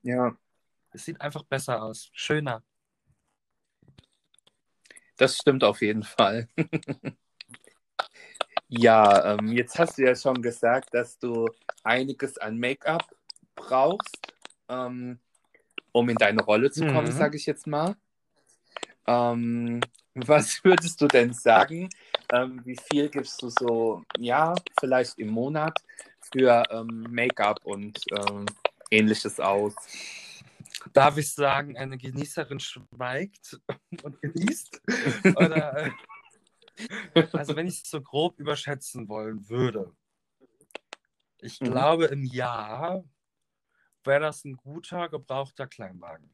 Ja. 0.03 0.37
Es 0.91 1.05
sieht 1.05 1.19
einfach 1.19 1.41
besser 1.41 1.81
aus, 1.81 2.11
schöner. 2.13 2.61
Das 5.17 5.35
stimmt 5.35 5.63
auf 5.63 5.81
jeden 5.81 6.03
Fall. 6.03 6.47
ja, 8.67 9.33
ähm, 9.33 9.47
jetzt 9.47 9.79
hast 9.79 9.97
du 9.97 10.03
ja 10.03 10.15
schon 10.15 10.43
gesagt, 10.43 10.93
dass 10.93 11.17
du 11.17 11.47
einiges 11.83 12.37
an 12.37 12.59
Make-up 12.59 13.03
brauchst, 13.55 14.34
ähm, 14.69 15.19
um 15.91 16.09
in 16.09 16.17
deine 16.17 16.41
Rolle 16.41 16.71
zu 16.71 16.85
kommen, 16.85 17.07
mhm. 17.07 17.11
sage 17.11 17.37
ich 17.37 17.45
jetzt 17.45 17.67
mal. 17.67 17.95
Ähm, 19.07 19.81
was 20.13 20.63
würdest 20.63 21.01
du 21.01 21.07
denn 21.07 21.33
sagen? 21.33 21.89
Ähm, 22.31 22.61
wie 22.65 22.77
viel 22.77 23.09
gibst 23.09 23.41
du 23.41 23.49
so, 23.49 24.03
ja, 24.17 24.55
vielleicht 24.79 25.19
im 25.19 25.29
Monat 25.29 25.77
für 26.31 26.63
ähm, 26.71 27.05
Make-up 27.09 27.59
und 27.63 27.99
ähm, 28.11 28.45
ähnliches 28.91 29.39
aus? 29.39 29.75
Darf 30.93 31.17
ich 31.17 31.33
sagen, 31.33 31.77
eine 31.77 31.97
Genießerin 31.97 32.59
schweigt 32.59 33.59
und 34.03 34.21
genießt? 34.21 34.81
Oder, 35.35 35.85
äh, 35.85 35.91
also 37.33 37.55
wenn 37.55 37.67
ich 37.67 37.83
es 37.83 37.89
so 37.89 38.01
grob 38.01 38.39
überschätzen 38.39 39.07
wollen 39.07 39.47
würde, 39.49 39.95
ich 41.39 41.61
mhm. 41.61 41.65
glaube 41.65 42.05
im 42.05 42.23
Jahr 42.23 43.03
wäre 44.05 44.21
das 44.21 44.45
ein 44.45 44.57
guter 44.57 45.09
gebrauchter 45.09 45.67
Kleinwagen. 45.67 46.33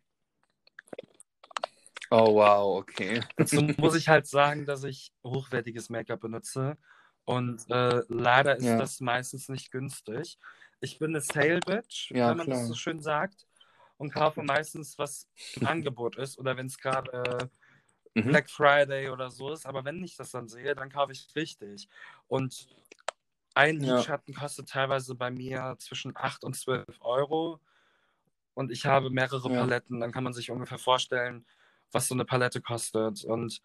Oh 2.10 2.36
wow, 2.36 2.80
okay. 2.80 3.22
Dazu 3.38 3.62
muss 3.78 3.96
ich 3.96 4.10
halt 4.10 4.28
sagen, 4.28 4.66
dass 4.66 4.84
ich 4.84 5.14
hochwertiges 5.24 5.90
Make-up 5.90 6.20
benutze 6.20 6.78
und 7.26 7.70
äh, 7.70 8.02
leider 8.10 8.58
ist 8.58 8.66
ja. 8.66 8.78
das 8.78 9.00
meistens 9.00 9.48
nicht 9.48 9.72
günstig. 9.72 10.38
Ich 10.82 11.00
bin 11.00 11.12
eine 11.12 11.22
Sale 11.22 11.60
Bitch, 11.60 12.12
ja, 12.12 12.30
wenn 12.30 12.38
man 12.38 12.46
klar. 12.48 12.60
das 12.60 12.68
so 12.68 12.74
schön 12.74 13.00
sagt, 13.00 13.46
und 14.02 14.12
kaufe 14.12 14.42
meistens, 14.42 14.98
was 14.98 15.28
im 15.56 15.68
Angebot 15.68 16.18
ist 16.18 16.40
oder 16.40 16.58
wenn 16.58 16.66
es 16.66 16.80
gerade 16.80 17.52
mhm. 18.16 18.24
Black 18.24 18.50
Friday 18.50 19.10
oder 19.10 19.30
so 19.30 19.54
ist. 19.54 19.68
Aber 19.68 19.86
wenn 19.86 20.04
ich 20.04 20.16
das 20.16 20.32
dann 20.32 20.48
sehe, 20.48 20.74
dann 20.74 20.90
kaufe 20.90 21.12
ich 21.12 21.28
richtig. 21.36 21.88
Und 22.28 22.68
ein 23.54 23.82
ja. 23.82 23.96
Lidschatten 23.96 24.34
kostet 24.34 24.70
teilweise 24.70 25.16
bei 25.16 25.32
mir 25.32 25.76
zwischen 25.80 26.16
8 26.16 26.44
und 26.44 26.56
12 26.56 26.86
Euro. 27.02 27.60
Und 28.54 28.72
ich 28.72 28.86
habe 28.86 29.10
mehrere 29.10 29.52
ja. 29.52 29.60
Paletten. 29.62 30.00
Dann 30.00 30.12
kann 30.12 30.24
man 30.24 30.34
sich 30.34 30.52
ungefähr 30.52 30.78
vorstellen, 30.78 31.46
was 31.92 32.08
so 32.08 32.16
eine 32.16 32.26
Palette 32.26 32.62
kostet. 32.62 33.24
Und 33.24 33.62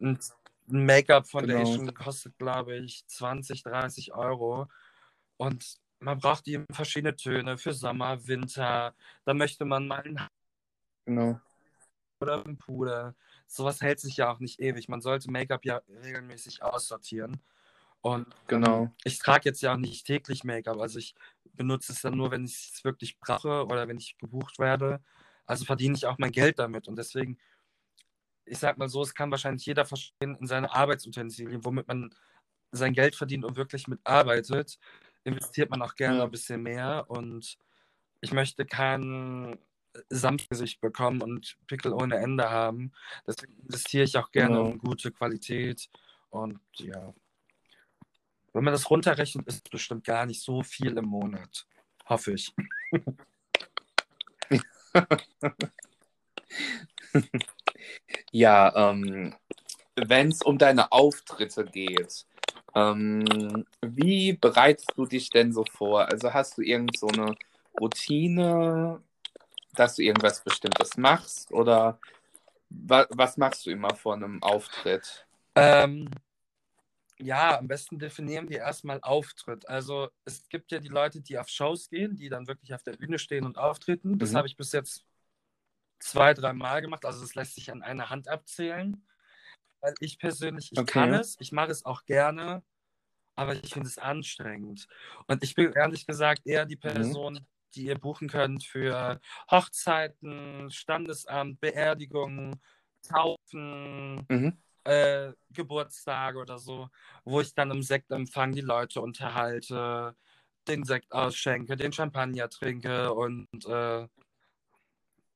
ein 0.00 0.18
Make-up 0.66 1.28
Foundation 1.28 1.86
genau. 1.86 1.92
kostet, 1.92 2.38
glaube 2.38 2.76
ich, 2.76 3.06
20, 3.06 3.62
30 3.62 4.14
Euro. 4.14 4.68
Und 5.36 5.78
man 6.00 6.18
braucht 6.18 6.46
die 6.46 6.64
verschiedene 6.70 7.16
Töne 7.16 7.58
für 7.58 7.72
Sommer, 7.72 8.26
Winter. 8.26 8.94
Da 9.24 9.34
möchte 9.34 9.64
man 9.64 9.86
mal 9.86 10.02
ein 10.02 10.20
genau. 11.04 11.40
oder 12.20 12.44
ein 12.44 12.56
Puder. 12.56 13.14
Sowas 13.46 13.80
hält 13.80 14.00
sich 14.00 14.16
ja 14.16 14.32
auch 14.32 14.38
nicht 14.38 14.60
ewig. 14.60 14.88
Man 14.88 15.00
sollte 15.00 15.30
Make-up 15.30 15.64
ja 15.64 15.80
regelmäßig 16.02 16.62
aussortieren. 16.62 17.40
Und 18.02 18.26
genau. 18.46 18.84
Ähm, 18.84 18.90
ich 19.04 19.18
trage 19.18 19.48
jetzt 19.48 19.60
ja 19.62 19.74
auch 19.74 19.78
nicht 19.78 20.06
täglich 20.06 20.44
Make-up. 20.44 20.78
Also 20.78 20.98
ich 20.98 21.14
benutze 21.52 21.92
es 21.92 22.00
dann 22.00 22.16
nur, 22.16 22.30
wenn 22.30 22.44
ich 22.44 22.72
es 22.72 22.84
wirklich 22.84 23.18
brauche 23.18 23.66
oder 23.66 23.88
wenn 23.88 23.98
ich 23.98 24.16
gebucht 24.18 24.58
werde. 24.58 25.02
Also 25.46 25.64
verdiene 25.64 25.96
ich 25.96 26.06
auch 26.06 26.18
mein 26.18 26.32
Geld 26.32 26.58
damit. 26.58 26.88
Und 26.88 26.96
deswegen, 26.96 27.38
ich 28.44 28.58
sag 28.58 28.78
mal 28.78 28.88
so, 28.88 29.02
es 29.02 29.14
kann 29.14 29.30
wahrscheinlich 29.30 29.66
jeder 29.66 29.84
verstehen 29.84 30.36
in 30.40 30.46
seine 30.46 30.72
Arbeitsutensilien, 30.72 31.64
womit 31.64 31.88
man 31.88 32.14
sein 32.72 32.94
Geld 32.94 33.16
verdient 33.16 33.44
und 33.44 33.56
wirklich 33.56 33.88
mitarbeitet 33.88 34.78
investiert 35.24 35.70
man 35.70 35.82
auch 35.82 35.94
gerne 35.94 36.18
ja. 36.18 36.24
ein 36.24 36.30
bisschen 36.30 36.62
mehr 36.62 37.04
und 37.08 37.58
ich 38.20 38.32
möchte 38.32 38.64
kein 38.64 39.58
Samtgesicht 40.08 40.80
bekommen 40.80 41.22
und 41.22 41.56
Pickel 41.66 41.92
ohne 41.92 42.16
Ende 42.16 42.50
haben. 42.50 42.92
Deswegen 43.26 43.56
investiere 43.62 44.04
ich 44.04 44.16
auch 44.16 44.30
gerne 44.30 44.56
genau. 44.56 44.70
in 44.70 44.78
gute 44.78 45.10
Qualität 45.10 45.88
und 46.30 46.60
ja. 46.76 47.12
Wenn 48.52 48.64
man 48.64 48.72
das 48.72 48.90
runterrechnet, 48.90 49.46
ist 49.46 49.64
es 49.64 49.70
bestimmt 49.70 50.04
gar 50.04 50.26
nicht 50.26 50.42
so 50.42 50.62
viel 50.62 50.96
im 50.96 51.06
Monat. 51.06 51.66
Hoffe 52.08 52.32
ich. 52.32 52.52
ja, 58.32 58.90
ähm, 58.90 59.36
wenn 59.94 60.28
es 60.28 60.42
um 60.42 60.58
deine 60.58 60.90
Auftritte 60.92 61.64
geht, 61.64 62.26
ähm, 62.74 63.64
wie 63.82 64.32
bereitest 64.32 64.92
du 64.96 65.06
dich 65.06 65.30
denn 65.30 65.52
so 65.52 65.64
vor? 65.72 66.10
Also 66.10 66.32
hast 66.32 66.58
du 66.58 66.62
irgend 66.62 66.98
so 66.98 67.08
eine 67.08 67.34
Routine, 67.80 69.00
dass 69.74 69.96
du 69.96 70.02
irgendwas 70.02 70.42
Bestimmtes 70.42 70.96
machst 70.96 71.52
oder 71.52 71.98
wa 72.68 73.06
was 73.10 73.36
machst 73.36 73.66
du 73.66 73.70
immer 73.70 73.94
vor 73.94 74.14
einem 74.14 74.42
Auftritt? 74.42 75.26
Ähm, 75.54 76.10
ja, 77.22 77.58
am 77.58 77.68
besten 77.68 77.98
definieren 77.98 78.48
wir 78.48 78.58
erstmal 78.58 79.00
Auftritt. 79.02 79.68
Also 79.68 80.08
es 80.24 80.48
gibt 80.48 80.72
ja 80.72 80.78
die 80.78 80.88
Leute, 80.88 81.20
die 81.20 81.38
auf 81.38 81.48
Shows 81.48 81.88
gehen, 81.88 82.16
die 82.16 82.28
dann 82.28 82.46
wirklich 82.46 82.74
auf 82.74 82.82
der 82.82 82.92
Bühne 82.92 83.18
stehen 83.18 83.44
und 83.44 83.58
auftreten. 83.58 84.18
Das 84.18 84.32
mhm. 84.32 84.36
habe 84.38 84.48
ich 84.48 84.56
bis 84.56 84.72
jetzt 84.72 85.04
zwei, 85.98 86.34
drei 86.34 86.52
Mal 86.52 86.80
gemacht. 86.80 87.04
Also 87.04 87.22
es 87.22 87.34
lässt 87.34 87.54
sich 87.54 87.70
an 87.70 87.82
einer 87.82 88.10
Hand 88.10 88.28
abzählen 88.28 89.04
weil 89.80 89.94
ich 90.00 90.18
persönlich, 90.18 90.72
ich 90.72 90.78
okay. 90.78 90.92
kann 90.92 91.14
es, 91.14 91.36
ich 91.40 91.52
mache 91.52 91.70
es 91.70 91.84
auch 91.84 92.04
gerne, 92.04 92.62
aber 93.34 93.54
ich 93.54 93.72
finde 93.72 93.88
es 93.88 93.98
anstrengend. 93.98 94.86
Und 95.26 95.42
ich 95.42 95.54
bin 95.54 95.72
ehrlich 95.72 96.06
gesagt 96.06 96.42
eher 96.44 96.66
die 96.66 96.76
mhm. 96.76 96.80
Person, 96.80 97.34
mhm. 97.34 97.46
die 97.74 97.86
ihr 97.86 97.98
buchen 97.98 98.28
könnt 98.28 98.64
für 98.64 99.20
Hochzeiten, 99.50 100.70
Standesamt, 100.70 101.60
Beerdigungen, 101.60 102.60
Taufen, 103.02 104.26
Mhm. 104.28 104.58
Äh, 104.90 105.32
Geburtstage 105.50 106.38
oder 106.38 106.58
so, 106.58 106.88
wo 107.24 107.40
ich 107.40 107.54
dann 107.54 107.70
im 107.70 107.82
Sektempfang 107.82 108.52
die 108.52 108.60
Leute 108.62 109.00
unterhalte, 109.02 110.16
den 110.68 110.84
Sekt 110.84 111.12
ausschenke, 111.12 111.76
den 111.76 111.92
Champagner 111.92 112.48
trinke 112.50 113.12
und 113.14 113.48
äh, 113.66 114.08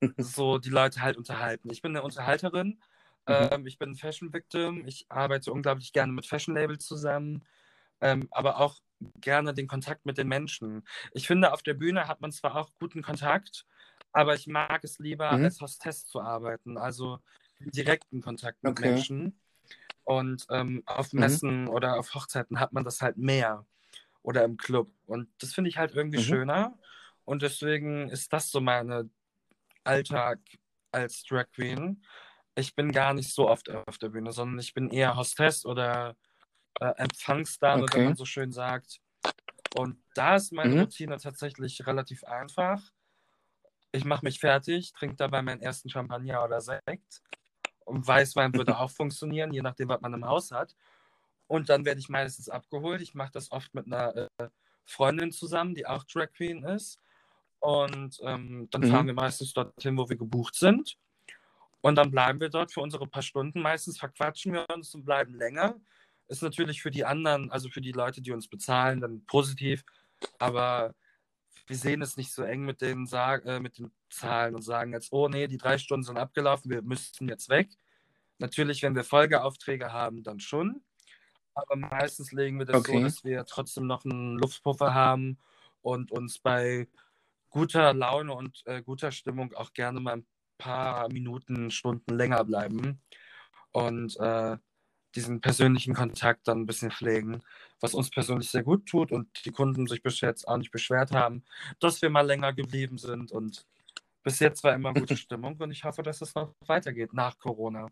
so 0.16 0.58
die 0.58 0.70
Leute 0.70 1.00
halt 1.02 1.16
unterhalten. 1.16 1.70
Ich 1.70 1.82
bin 1.82 1.92
eine 1.92 2.02
Unterhalterin, 2.02 2.80
Mhm. 3.28 3.48
ähm, 3.50 3.66
ich 3.66 3.78
bin 3.78 3.90
ein 3.90 3.96
Fashion 3.96 4.32
Victim, 4.32 4.86
ich 4.86 5.06
arbeite 5.08 5.52
unglaublich 5.52 5.92
gerne 5.92 6.12
mit 6.12 6.26
Fashion 6.26 6.54
Labels 6.54 6.84
zusammen, 6.86 7.44
ähm, 8.00 8.28
aber 8.30 8.58
auch 8.60 8.80
gerne 9.20 9.54
den 9.54 9.68
Kontakt 9.68 10.06
mit 10.06 10.18
den 10.18 10.28
Menschen. 10.28 10.86
Ich 11.12 11.26
finde, 11.26 11.52
auf 11.52 11.62
der 11.62 11.74
Bühne 11.74 12.08
hat 12.08 12.20
man 12.20 12.32
zwar 12.32 12.56
auch 12.56 12.70
guten 12.80 13.02
Kontakt, 13.02 13.66
aber 14.12 14.34
ich 14.34 14.46
mag 14.46 14.84
es 14.84 14.98
lieber, 14.98 15.30
Mhm. 15.30 15.42
als 15.42 15.60
Hostess 15.60 16.06
zu 16.06 16.20
arbeiten, 16.22 16.78
also 16.78 17.20
direkten 17.60 18.22
Kontakt 18.22 18.62
mit 18.64 18.78
Okay. 18.78 18.78
Menschen. 18.78 19.40
Und 20.04 20.46
ähm, 20.50 20.82
auf 20.86 21.12
Mhm. 21.12 21.20
Messen 21.20 21.68
oder 21.68 21.98
auf 21.98 22.14
Hochzeiten 22.14 22.60
hat 22.60 22.72
man 22.72 22.84
das 22.84 23.00
halt 23.00 23.16
mehr 23.16 23.66
oder 24.22 24.44
im 24.44 24.56
Club. 24.56 24.90
Und 25.06 25.28
das 25.38 25.54
finde 25.54 25.70
ich 25.70 25.78
halt 25.78 25.94
irgendwie 25.94 26.18
Mhm. 26.18 26.24
schöner. 26.24 26.78
Und 27.24 27.42
deswegen 27.42 28.08
ist 28.10 28.32
das 28.32 28.50
so 28.50 28.60
mein 28.60 29.10
Alltag 29.84 30.40
als 30.92 31.24
Drag 31.24 31.46
Queen. 31.54 32.04
Ich 32.54 32.74
bin 32.74 32.92
gar 32.92 33.14
nicht 33.14 33.32
so 33.32 33.48
oft 33.48 33.70
auf 33.70 33.98
der 33.98 34.10
Bühne, 34.10 34.32
sondern 34.32 34.58
ich 34.58 34.74
bin 34.74 34.90
eher 34.90 35.16
Hostess 35.16 35.66
oder 35.66 36.16
äh, 36.80 36.92
Empfangsdame, 36.96 37.84
Okay. 37.84 37.98
wenn 37.98 38.04
man 38.04 38.16
so 38.16 38.24
schön 38.24 38.52
sagt. 38.52 39.00
Und 39.76 40.02
da 40.14 40.36
ist 40.36 40.52
meine 40.52 40.74
Mhm. 40.74 40.80
Routine 40.82 41.18
tatsächlich 41.18 41.86
relativ 41.86 42.24
einfach. 42.24 42.80
Ich 43.92 44.04
mache 44.04 44.24
mich 44.24 44.40
fertig, 44.40 44.92
trinke 44.92 45.16
dabei 45.16 45.42
meinen 45.42 45.62
ersten 45.62 45.88
Champagner 45.88 46.44
oder 46.44 46.60
Sekt. 46.60 47.22
Und 47.84 48.06
Weißwein 48.06 48.54
würde 48.54 48.78
auch 48.78 48.90
funktionieren, 48.90 49.52
je 49.52 49.62
nachdem, 49.62 49.88
was 49.88 50.00
man 50.00 50.14
im 50.14 50.26
Haus 50.26 50.50
hat. 50.50 50.74
Und 51.46 51.68
dann 51.68 51.84
werde 51.84 52.00
ich 52.00 52.08
meistens 52.08 52.48
abgeholt. 52.48 53.02
Ich 53.02 53.14
mache 53.14 53.32
das 53.32 53.52
oft 53.52 53.74
mit 53.74 53.86
einer 53.86 54.30
äh, 54.38 54.48
Freundin 54.84 55.32
zusammen, 55.32 55.74
die 55.74 55.86
auch 55.86 56.04
Drag 56.04 56.32
Queen 56.32 56.64
ist. 56.64 56.98
Und 57.60 58.18
ähm, 58.22 58.68
dann 58.70 58.82
Mhm. 58.82 58.86
fahren 58.86 59.06
wir 59.06 59.14
meistens 59.14 59.52
dorthin, 59.52 59.96
wo 59.96 60.08
wir 60.08 60.16
gebucht 60.16 60.54
sind. 60.54 60.96
Und 61.80 61.96
dann 61.96 62.10
bleiben 62.10 62.40
wir 62.40 62.48
dort 62.48 62.72
für 62.72 62.80
unsere 62.80 63.06
paar 63.06 63.22
Stunden. 63.22 63.60
Meistens 63.60 63.98
verquatschen 63.98 64.54
wir 64.54 64.66
uns 64.70 64.94
und 64.94 65.04
bleiben 65.04 65.34
länger. 65.34 65.76
Ist 66.28 66.42
natürlich 66.42 66.80
für 66.80 66.90
die 66.90 67.04
anderen, 67.04 67.50
also 67.50 67.68
für 67.68 67.82
die 67.82 67.92
Leute, 67.92 68.22
die 68.22 68.32
uns 68.32 68.48
bezahlen, 68.48 69.00
dann 69.02 69.24
positiv. 69.26 69.84
Aber 70.38 70.94
wir 71.66 71.76
sehen 71.76 72.02
es 72.02 72.16
nicht 72.16 72.32
so 72.32 72.42
eng 72.42 72.64
mit 72.64 72.80
den, 72.80 73.06
äh, 73.12 73.60
mit 73.60 73.78
den 73.78 73.90
Zahlen 74.10 74.54
und 74.54 74.62
sagen 74.62 74.92
jetzt, 74.92 75.12
oh 75.12 75.28
nee, 75.28 75.46
die 75.46 75.56
drei 75.58 75.78
Stunden 75.78 76.04
sind 76.04 76.18
abgelaufen, 76.18 76.70
wir 76.70 76.82
müssten 76.82 77.28
jetzt 77.28 77.48
weg. 77.48 77.70
Natürlich, 78.38 78.82
wenn 78.82 78.94
wir 78.94 79.04
Folgeaufträge 79.04 79.92
haben, 79.92 80.22
dann 80.22 80.40
schon. 80.40 80.82
Aber 81.54 81.76
meistens 81.76 82.32
legen 82.32 82.58
wir 82.58 82.66
das 82.66 82.84
so, 82.84 82.92
Okay. 82.92 83.02
dass 83.02 83.24
wir 83.24 83.44
trotzdem 83.46 83.86
noch 83.86 84.04
einen 84.04 84.36
Luftpuffer 84.38 84.92
haben 84.92 85.38
und 85.82 86.10
uns 86.10 86.38
bei 86.38 86.88
guter 87.48 87.94
Laune 87.94 88.34
und 88.34 88.62
äh, 88.66 88.82
guter 88.82 89.12
Stimmung 89.12 89.54
auch 89.54 89.72
gerne 89.72 90.00
mal 90.00 90.16
ein 90.16 90.26
paar 90.58 91.08
Minuten, 91.12 91.70
Stunden 91.70 92.14
länger 92.14 92.44
bleiben 92.44 93.00
und 93.70 94.18
äh, 94.18 94.56
diesen 95.14 95.40
persönlichen 95.40 95.94
Kontakt 95.94 96.48
dann 96.48 96.60
ein 96.60 96.66
bisschen 96.66 96.90
pflegen, 96.90 97.42
was 97.80 97.94
uns 97.94 98.10
persönlich 98.10 98.50
sehr 98.50 98.62
gut 98.62 98.86
tut 98.86 99.12
und 99.12 99.28
die 99.44 99.50
Kunden 99.50 99.86
sich 99.86 100.02
bis 100.02 100.20
jetzt 100.20 100.46
auch 100.48 100.56
nicht 100.56 100.70
beschwert 100.70 101.12
haben, 101.12 101.44
dass 101.80 102.02
wir 102.02 102.10
mal 102.10 102.26
länger 102.26 102.52
geblieben 102.52 102.98
sind 102.98 103.32
und 103.32 103.66
bis 104.22 104.40
jetzt 104.40 104.64
war 104.64 104.74
immer 104.74 104.92
gute 104.92 105.16
Stimmung 105.16 105.56
und 105.58 105.70
ich 105.70 105.84
hoffe, 105.84 106.02
dass 106.02 106.20
es 106.20 106.34
noch 106.34 106.54
weitergeht 106.66 107.12
nach 107.12 107.38
Corona. 107.38 107.88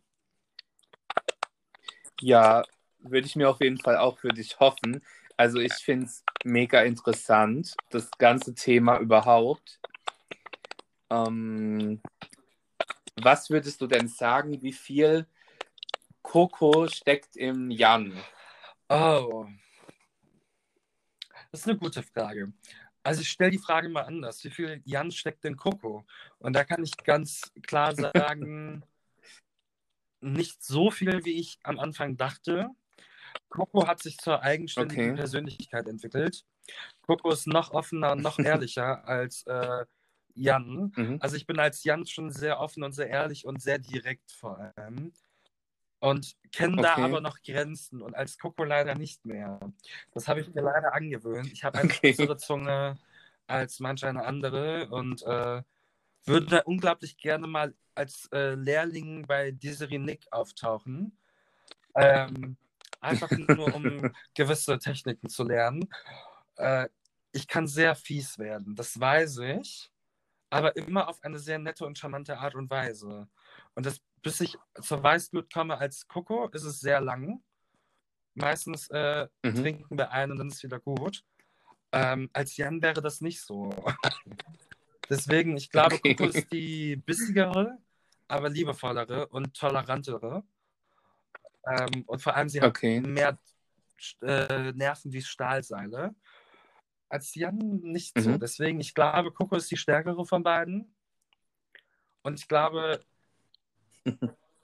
Ja, 2.20 2.64
würde 2.98 3.26
ich 3.26 3.37
mir 3.37 3.48
auf 3.50 3.61
jeden 3.61 3.78
Fall 3.78 3.98
auch 3.98 4.18
für 4.18 4.28
dich 4.28 4.58
hoffen. 4.61 5.02
Also 5.37 5.58
ich 5.58 5.72
finde 5.74 6.06
es 6.06 6.24
mega 6.44 6.82
interessant, 6.82 7.74
das 7.90 8.11
ganze 8.12 8.54
Thema 8.54 8.98
überhaupt. 8.98 9.80
Ähm, 11.11 12.00
was 13.20 13.50
würdest 13.50 13.80
du 13.80 13.87
denn 13.87 14.08
sagen, 14.08 14.62
wie 14.62 14.72
viel 14.72 15.26
Coco 16.33 16.88
steckt 16.88 17.37
im 17.37 17.71
Jan? 17.71 18.16
Oh, 18.88 19.47
das 21.51 21.61
ist 21.61 21.68
eine 21.68 21.77
gute 21.77 22.03
Frage. 22.03 22.55
Also 23.03 23.21
ich 23.21 23.29
stelle 23.29 23.51
die 23.51 23.59
Frage 23.59 23.90
mal 23.90 24.05
anders. 24.05 24.42
Wie 24.42 24.49
viel 24.49 24.81
Jan 24.87 25.11
steckt 25.11 25.45
in 25.45 25.59
Coco? 25.59 26.07
Und 26.38 26.55
da 26.55 26.64
kann 26.64 26.83
ich 26.83 26.97
ganz 26.97 27.53
klar 27.66 27.95
sagen, 27.95 28.83
nicht 30.23 30.64
so 30.64 30.90
viel, 30.90 31.23
wie 31.27 31.38
ich 31.38 31.59
am 31.64 31.79
Anfang 31.79 32.16
dachte. 32.16 32.71
Coco 33.51 33.87
hat 33.87 34.01
sich 34.01 34.16
zur 34.16 34.40
eigenständigen 34.40 35.11
Okay. 35.11 35.14
Persönlichkeit 35.14 35.87
entwickelt. 35.87 36.47
Coco 37.03 37.31
ist 37.31 37.47
noch 37.47 37.73
offener 37.73 38.12
und 38.12 38.23
noch 38.23 38.38
ehrlicher 38.38 39.05
als 39.07 39.42
äh, 39.47 39.85
Jan. 40.35 40.95
Mhm. 40.97 41.18
Also 41.21 41.37
ich 41.37 41.45
bin 41.45 41.59
als 41.59 41.85
Jan 41.85 42.07
schon 42.07 42.31
sehr 42.31 42.59
offen 42.59 42.85
und 42.85 42.92
sehr 42.92 43.11
ehrlich 43.11 43.45
und 43.45 43.61
sehr 43.61 43.79
direkt 43.79 44.33
vor 44.33 44.73
allem. 44.79 45.12
Und 46.03 46.35
kenne 46.51 46.79
da 46.83 46.95
Okay. 46.95 47.05
aber 47.05 47.21
noch 47.21 47.41
Grenzen 47.43 48.03
und 48.03 48.17
als 48.17 48.37
Coco 48.37 48.65
leider 48.65 48.97
nicht 48.97 49.25
mehr. 49.25 49.61
Das 50.12 50.27
habe 50.27 50.41
ich 50.41 50.53
mir 50.53 50.61
leider 50.61 50.93
angewöhnt. 50.95 51.47
Ich 51.53 51.62
habe 51.62 51.79
eine 51.79 51.88
Okay. 51.88 52.11
kürzere 52.11 52.37
Zunge 52.37 52.99
als 53.47 53.79
manch 53.79 54.05
eine 54.05 54.25
andere 54.25 54.88
und 54.88 55.23
äh, 55.23 55.62
würde 56.25 56.65
unglaublich 56.65 57.17
gerne 57.19 57.47
mal 57.47 57.73
als 57.95 58.29
äh, 58.33 58.55
Lehrling 58.55 59.29
bei 59.29 59.53
Desiree 59.53 59.99
Nick 59.99 60.27
auftauchen. 60.33 61.17
Ähm, 61.95 62.57
einfach 63.01 63.31
nur, 63.37 63.73
um 63.73 64.12
gewisse 64.35 64.81
Techniken 64.81 65.29
zu 65.29 65.45
lernen. 65.45 65.88
Äh, 66.57 66.88
ich 67.31 67.47
kann 67.47 67.69
sehr 67.69 67.95
fies 67.95 68.41
werden, 68.41 68.75
das 68.75 68.99
weiß 68.99 69.38
ich, 69.38 69.93
aber 70.51 70.75
immer 70.75 71.09
auf 71.09 71.23
eine 71.23 71.38
sehr 71.38 71.61
nette 71.61 71.87
und 71.87 71.97
charmante 71.97 72.38
Art 72.38 72.57
und 72.57 72.69
Weise. 72.71 73.29
Und 73.77 73.87
das, 73.87 74.01
bis 74.22 74.40
ich 74.40 74.56
zur 74.80 75.02
Weißglut 75.02 75.52
komme 75.52 75.78
als 75.78 76.06
Coco, 76.08 76.48
ist 76.48 76.64
es 76.64 76.80
sehr 76.80 77.00
lang. 77.00 77.42
Meistens 78.35 78.88
äh, 78.90 79.28
Mhm. 79.42 79.54
trinken 79.56 79.98
wir 79.98 80.11
ein 80.11 80.30
und 80.30 80.38
dann 80.38 80.48
ist 80.48 80.56
es 80.56 80.62
wieder 80.62 80.80
gut. 80.80 81.24
Ähm, 81.92 82.30
als 82.32 82.56
Jan 82.56 82.80
wäre 82.80 83.02
das 83.02 83.20
nicht 83.20 83.42
so. 83.42 83.70
Deswegen, 85.11 85.56
ich 85.56 85.70
glaube, 85.70 85.96
Okay. 85.96 86.14
Coco 86.14 86.30
ist 86.30 86.50
die 86.50 86.96
bissigere, 86.96 87.76
aber 88.28 88.48
liebevollere 88.48 89.26
und 89.28 89.54
tolerantere. 89.54 90.42
Ähm, 91.66 92.04
und 92.06 92.22
vor 92.22 92.35
allem, 92.35 92.48
sie 92.48 92.61
hat 92.61 92.68
Okay. 92.70 93.00
mehr 93.00 93.38
äh, 94.22 94.72
Nerven 94.72 95.12
wie 95.12 95.20
Stahlseile. 95.22 96.14
Als 97.11 97.35
Jan 97.35 97.58
nicht 97.82 98.18
so. 98.18 98.30
Mhm. 98.30 98.40
Deswegen, 98.40 98.80
ich 98.80 98.94
glaube, 98.94 99.32
Coco 99.32 99.56
ist 99.56 99.70
die 99.70 99.76
stärkere 99.76 100.24
von 100.24 100.42
beiden. 100.42 100.94
Und 102.22 102.38
ich 102.38 102.48
glaube, 102.48 103.04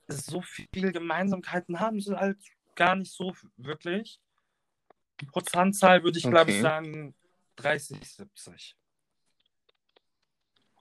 so 0.08 0.42
viele 0.42 0.92
Gemeinsamkeiten 0.92 1.80
haben 1.80 2.00
sie 2.00 2.16
halt 2.16 2.38
gar 2.74 2.96
nicht 2.96 3.12
so 3.12 3.34
wirklich. 3.56 4.20
Die 5.20 5.26
Prozentzahl 5.26 6.02
würde 6.04 6.18
ich, 6.18 6.24
glaube 6.24 6.50
ich, 6.50 6.56
Okay. 6.56 6.62
sagen 6.62 7.14
30, 7.56 7.98
70. 8.00 8.76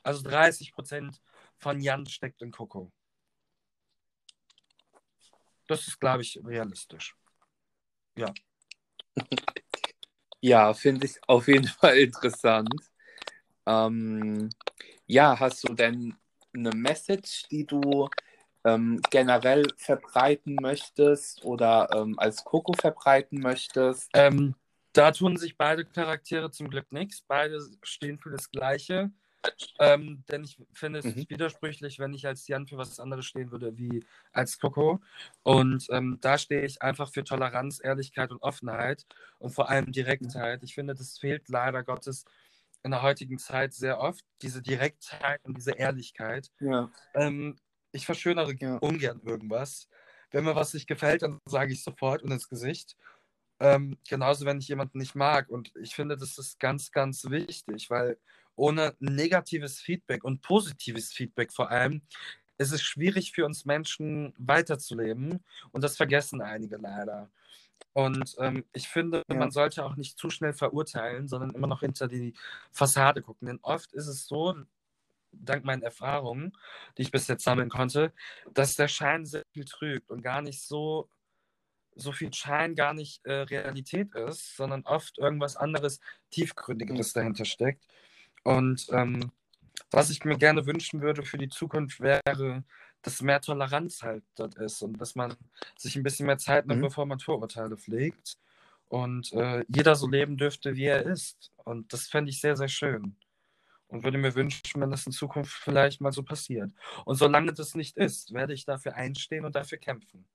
Also 0.04 0.24
30 0.24 0.74
Prozent 0.74 1.22
von 1.58 1.82
Jan 1.82 2.06
steckt 2.06 2.42
in 2.42 2.52
Coco. 2.52 2.92
Das 5.68 5.88
ist, 5.88 6.00
glaube 6.00 6.22
ich, 6.22 6.40
realistisch. 6.44 7.16
Ja, 10.40 10.72
finde 10.76 11.08
ich 11.08 11.18
auf 11.28 11.48
jeden 11.48 11.68
Fall 11.68 11.98
interessant. 11.98 12.70
Ähm, 13.66 14.50
ja, 15.08 15.38
hast 15.40 15.68
du 15.68 15.74
denn 15.74 16.16
eine 16.54 16.70
Message, 16.70 17.48
die 17.50 17.66
du 17.66 18.08
ähm, 18.68 19.02
generell 19.10 19.66
verbreiten 19.78 20.56
möchtest 20.62 21.44
oder 21.46 21.90
ähm, 21.94 22.20
als 22.20 22.44
Coco 22.44 22.74
verbreiten 22.74 23.40
möchtest? 23.40 24.10
Ähm, 24.14 24.56
da 24.94 25.12
tun 25.12 25.38
sich 25.38 25.58
beide 25.58 25.86
Charaktere 25.86 26.52
zum 26.52 26.70
Glück 26.70 26.92
nichts. 26.92 27.22
Beide 27.22 27.60
stehen 27.84 28.20
für 28.20 28.32
das 28.32 28.52
Gleiche. 28.52 29.12
Ähm, 29.80 30.24
denn 30.30 30.44
ich 30.44 30.58
finde 30.74 31.00
es 31.00 31.06
Mhm. 31.06 31.26
widersprüchlich, 31.30 32.00
wenn 32.00 32.14
ich 32.14 32.28
als 32.28 32.48
Jan 32.48 32.68
für 32.68 32.78
was 32.78 33.00
anderes 33.00 33.26
stehen 33.26 33.52
würde 33.52 33.78
wie 33.78 34.06
als 34.34 34.60
Coco. 34.60 35.00
Und 35.44 35.88
ähm, 35.92 36.18
da 36.22 36.38
stehe 36.38 36.66
ich 36.66 36.82
einfach 36.82 37.10
für 37.12 37.24
Toleranz, 37.24 37.80
Ehrlichkeit 37.82 38.32
und 38.32 38.42
Offenheit 38.42 39.06
und 39.40 39.52
vor 39.52 39.70
allem 39.70 39.92
Direktheit. 39.92 40.64
Ich 40.64 40.74
finde, 40.74 40.96
das 40.96 41.18
fehlt 41.20 41.48
leider 41.50 41.84
Gottes 41.84 42.26
in 42.84 42.92
der 42.92 43.02
heutigen 43.02 43.38
Zeit 43.38 43.74
sehr 43.74 44.00
oft, 44.00 44.24
diese 44.42 44.62
Direktheit 44.62 45.44
und 45.46 45.58
diese 45.58 45.72
Ehrlichkeit. 45.72 46.52
Ja. 46.60 46.90
Ähm, 47.14 47.58
ich 47.92 48.06
verschönere 48.06 48.54
Ja. 48.60 48.78
ungern 48.78 49.22
irgendwas. 49.24 49.88
Wenn 50.32 50.44
mir 50.44 50.56
was 50.56 50.74
nicht 50.74 50.88
gefällt, 50.88 51.22
dann 51.22 51.40
sage 51.46 51.74
ich 51.74 51.84
sofort 51.84 52.22
und 52.24 52.32
ins 52.32 52.50
Gesicht. 52.50 52.98
Ähm, 53.60 53.98
genauso, 54.08 54.46
wenn 54.46 54.60
ich 54.60 54.68
jemanden 54.68 55.00
nicht 55.00 55.16
mag. 55.16 55.50
Und 55.50 55.72
ich 55.82 55.96
finde, 55.96 56.18
das 56.18 56.38
ist 56.38 56.60
ganz, 56.60 56.92
ganz 56.92 57.26
wichtig, 57.30 57.90
weil 57.90 58.20
ohne 58.56 58.96
negatives 59.00 59.80
Feedback 59.80 60.24
und 60.24 60.42
positives 60.42 61.14
Feedback 61.14 61.54
vor 61.54 61.72
allem, 61.72 62.02
ist 62.58 62.72
es 62.72 62.82
schwierig 62.82 63.32
für 63.34 63.46
uns 63.46 63.66
Menschen 63.66 64.34
weiterzuleben 64.38 65.44
und 65.72 65.84
das 65.84 65.96
vergessen 65.96 66.42
einige 66.42 66.78
leider. 66.78 67.30
Und 67.94 68.36
ähm, 68.40 68.66
ich 68.74 68.88
finde, 68.88 69.24
ja. 69.30 69.36
man 69.36 69.52
sollte 69.52 69.86
auch 69.86 69.96
nicht 69.96 70.18
zu 70.18 70.30
schnell 70.30 70.54
verurteilen, 70.54 71.28
sondern 71.28 71.52
immer 71.52 71.68
noch 71.68 71.82
hinter 71.82 72.08
die 72.08 72.34
Fassade 72.72 73.22
gucken. 73.22 73.48
Denn 73.48 73.60
oft 73.62 73.94
ist 73.94 74.08
es 74.08 74.28
so, 74.28 74.56
dank 75.32 75.64
meinen 75.64 75.82
Erfahrungen, 75.82 76.54
die 76.98 77.04
ich 77.04 77.12
bis 77.12 77.28
jetzt 77.28 77.44
sammeln 77.44 77.70
konnte, 77.70 78.14
dass 78.54 78.76
der 78.76 78.88
Schein 78.88 79.26
sehr 79.26 79.44
viel 79.54 79.66
trügt 79.66 80.10
und 80.10 80.22
gar 80.22 80.42
nicht 80.42 80.62
so, 80.62 81.10
so 81.96 82.12
viel 82.12 82.34
Schein 82.34 82.76
gar 82.76 82.94
nicht 82.94 83.26
äh, 83.26 83.42
Realität 83.42 84.14
ist, 84.16 84.56
sondern 84.56 84.84
oft 84.84 85.18
irgendwas 85.18 85.56
anderes, 85.56 86.00
tiefgründigeres 86.32 87.14
dahinter 87.14 87.46
steckt. 87.46 87.86
Und 88.44 88.88
ähm, 88.92 89.32
was 89.92 90.10
ich 90.10 90.24
mir 90.26 90.38
gerne 90.38 90.66
wünschen 90.66 91.02
würde 91.02 91.24
für 91.24 91.38
die 91.38 91.50
Zukunft 91.50 92.00
wäre, 92.00 92.64
dass 93.02 93.22
mehr 93.22 93.42
Toleranz 93.42 94.02
halt 94.02 94.24
dort 94.36 94.56
ist 94.56 94.82
und 94.82 95.00
dass 95.00 95.16
man 95.16 95.36
sich 95.78 95.96
ein 95.96 96.04
bisschen 96.04 96.26
mehr 96.26 96.38
Zeit 96.38 96.66
nimmt, 96.68 96.82
mhm. 96.82 96.86
bevor 96.86 97.06
man 97.06 97.20
Vorurteile 97.20 97.78
pflegt 97.78 98.38
und 98.90 99.32
äh, 99.34 99.64
jeder 99.68 99.96
so 99.96 100.08
leben 100.08 100.38
dürfte, 100.38 100.76
wie 100.76 100.86
er 100.86 101.04
ist. 101.04 101.52
Und 101.64 101.94
das 101.94 102.08
fände 102.08 102.32
ich 102.32 102.42
sehr, 102.42 102.56
sehr 102.56 102.70
schön 102.70 103.16
und 103.88 104.04
würde 104.04 104.18
mir 104.18 104.36
wünschen, 104.36 104.82
wenn 104.82 104.92
das 104.92 105.06
in 105.06 105.12
Zukunft 105.12 105.52
vielleicht 105.52 106.02
mal 106.02 106.12
so 106.12 106.24
passiert. 106.24 106.72
Und 107.06 107.16
solange 107.16 107.54
das 107.54 107.76
nicht 107.76 107.98
ist, 107.98 108.34
werde 108.34 108.54
ich 108.54 108.66
dafür 108.66 108.96
einstehen 108.96 109.46
und 109.46 109.56
dafür 109.56 109.78
kämpfen. 109.78 110.26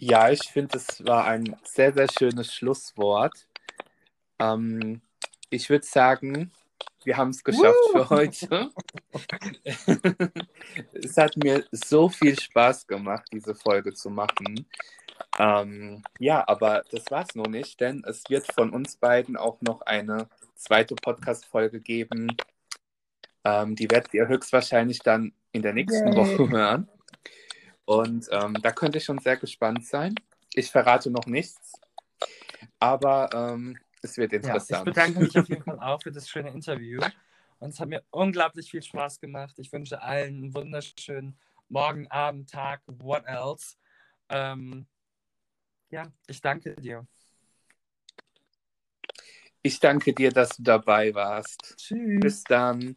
Ja, 0.00 0.30
ich 0.30 0.42
finde, 0.44 0.78
es 0.78 1.04
war 1.04 1.24
ein 1.24 1.56
sehr, 1.64 1.92
sehr 1.92 2.06
schönes 2.08 2.54
Schlusswort. 2.54 3.48
Ähm, 4.38 5.02
ich 5.50 5.68
würde 5.68 5.84
sagen, 5.84 6.52
wir 7.04 7.16
haben 7.16 7.30
es 7.30 7.42
geschafft 7.42 7.74
Woo! 7.92 7.92
für 7.92 8.10
heute. 8.10 8.70
es 10.92 11.16
hat 11.16 11.36
mir 11.36 11.64
so 11.72 12.08
viel 12.08 12.38
Spaß 12.38 12.86
gemacht, 12.86 13.26
diese 13.32 13.54
Folge 13.56 13.92
zu 13.92 14.08
machen. 14.08 14.66
Ähm, 15.38 16.02
ja, 16.18 16.46
aber 16.46 16.84
das 16.90 17.10
war 17.10 17.22
es 17.22 17.34
noch 17.34 17.46
nicht, 17.46 17.80
denn 17.80 18.02
es 18.06 18.22
wird 18.28 18.50
von 18.52 18.70
uns 18.70 18.96
beiden 18.96 19.36
auch 19.36 19.60
noch 19.60 19.82
eine 19.82 20.28
zweite 20.54 20.94
Podcast-Folge 20.94 21.80
geben. 21.80 22.36
Ähm, 23.44 23.76
die 23.76 23.90
werdet 23.90 24.12
ihr 24.14 24.28
höchstwahrscheinlich 24.28 25.00
dann 25.00 25.32
in 25.52 25.62
der 25.62 25.72
nächsten 25.72 26.12
Yay. 26.12 26.16
Woche 26.16 26.50
hören. 26.50 26.88
Und 27.84 28.28
ähm, 28.30 28.54
da 28.62 28.72
könnte 28.72 28.98
ich 28.98 29.04
schon 29.04 29.18
sehr 29.18 29.36
gespannt 29.36 29.86
sein. 29.86 30.14
Ich 30.54 30.70
verrate 30.70 31.10
noch 31.10 31.26
nichts, 31.26 31.80
aber 32.78 33.30
ähm, 33.32 33.78
es 34.02 34.16
wird 34.16 34.32
interessant. 34.32 34.70
Ja, 34.70 34.78
ich 34.78 34.84
bedanke 34.84 35.20
mich 35.20 35.38
auf 35.38 35.48
jeden 35.48 35.62
Fall 35.62 35.78
auch 35.80 36.02
für 36.02 36.12
das 36.12 36.28
schöne 36.28 36.50
Interview. 36.50 37.00
Und 37.60 37.70
es 37.70 37.80
hat 37.80 37.88
mir 37.88 38.02
unglaublich 38.10 38.70
viel 38.70 38.82
Spaß 38.82 39.20
gemacht. 39.20 39.58
Ich 39.58 39.72
wünsche 39.72 40.02
allen 40.02 40.36
einen 40.36 40.54
wunderschönen 40.54 41.38
Morgen, 41.68 42.06
Abend, 42.08 42.50
Tag, 42.50 42.82
what 42.86 43.24
else. 43.26 43.76
Ähm, 44.28 44.86
ja, 45.90 46.04
ich 46.26 46.40
danke 46.40 46.74
dir. 46.74 47.06
Ich 49.62 49.80
danke 49.80 50.12
dir, 50.12 50.30
dass 50.30 50.50
du 50.50 50.62
dabei 50.62 51.14
warst. 51.14 51.74
Tschüss. 51.76 52.20
Bis 52.20 52.44
dann. 52.44 52.96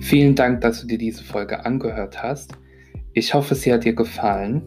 Vielen 0.00 0.34
Dank, 0.34 0.62
dass 0.62 0.80
du 0.80 0.86
dir 0.86 0.96
diese 0.96 1.22
Folge 1.22 1.66
angehört 1.66 2.22
hast. 2.22 2.52
Ich 3.12 3.34
hoffe, 3.34 3.54
sie 3.54 3.72
hat 3.72 3.84
dir 3.84 3.94
gefallen. 3.94 4.62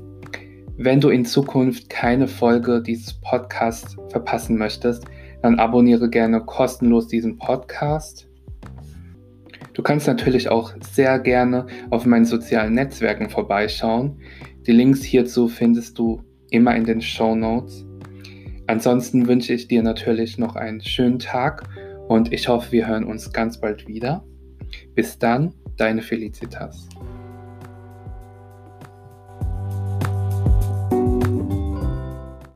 Wenn 0.77 0.99
du 0.99 1.09
in 1.09 1.25
Zukunft 1.25 1.89
keine 1.89 2.27
Folge 2.27 2.81
dieses 2.81 3.19
Podcasts 3.21 3.95
verpassen 4.09 4.57
möchtest, 4.57 5.05
dann 5.41 5.59
abonniere 5.59 6.09
gerne 6.09 6.45
kostenlos 6.45 7.07
diesen 7.07 7.37
Podcast. 7.37 8.27
Du 9.73 9.81
kannst 9.81 10.07
natürlich 10.07 10.49
auch 10.49 10.73
sehr 10.81 11.19
gerne 11.19 11.67
auf 11.89 12.05
meinen 12.05 12.25
sozialen 12.25 12.73
Netzwerken 12.73 13.29
vorbeischauen. 13.29 14.19
Die 14.67 14.71
Links 14.71 15.01
hierzu 15.01 15.47
findest 15.47 15.97
du 15.97 16.21
immer 16.49 16.75
in 16.75 16.83
den 16.83 17.01
Show 17.01 17.35
Notes. 17.35 17.85
Ansonsten 18.67 19.27
wünsche 19.27 19.53
ich 19.53 19.67
dir 19.67 19.83
natürlich 19.83 20.37
noch 20.37 20.55
einen 20.55 20.81
schönen 20.81 21.19
Tag 21.19 21.63
und 22.07 22.31
ich 22.33 22.47
hoffe, 22.47 22.71
wir 22.71 22.87
hören 22.87 23.05
uns 23.05 23.31
ganz 23.31 23.59
bald 23.59 23.87
wieder. 23.87 24.23
Bis 24.93 25.17
dann, 25.17 25.53
deine 25.77 26.01
Felicitas. 26.01 26.87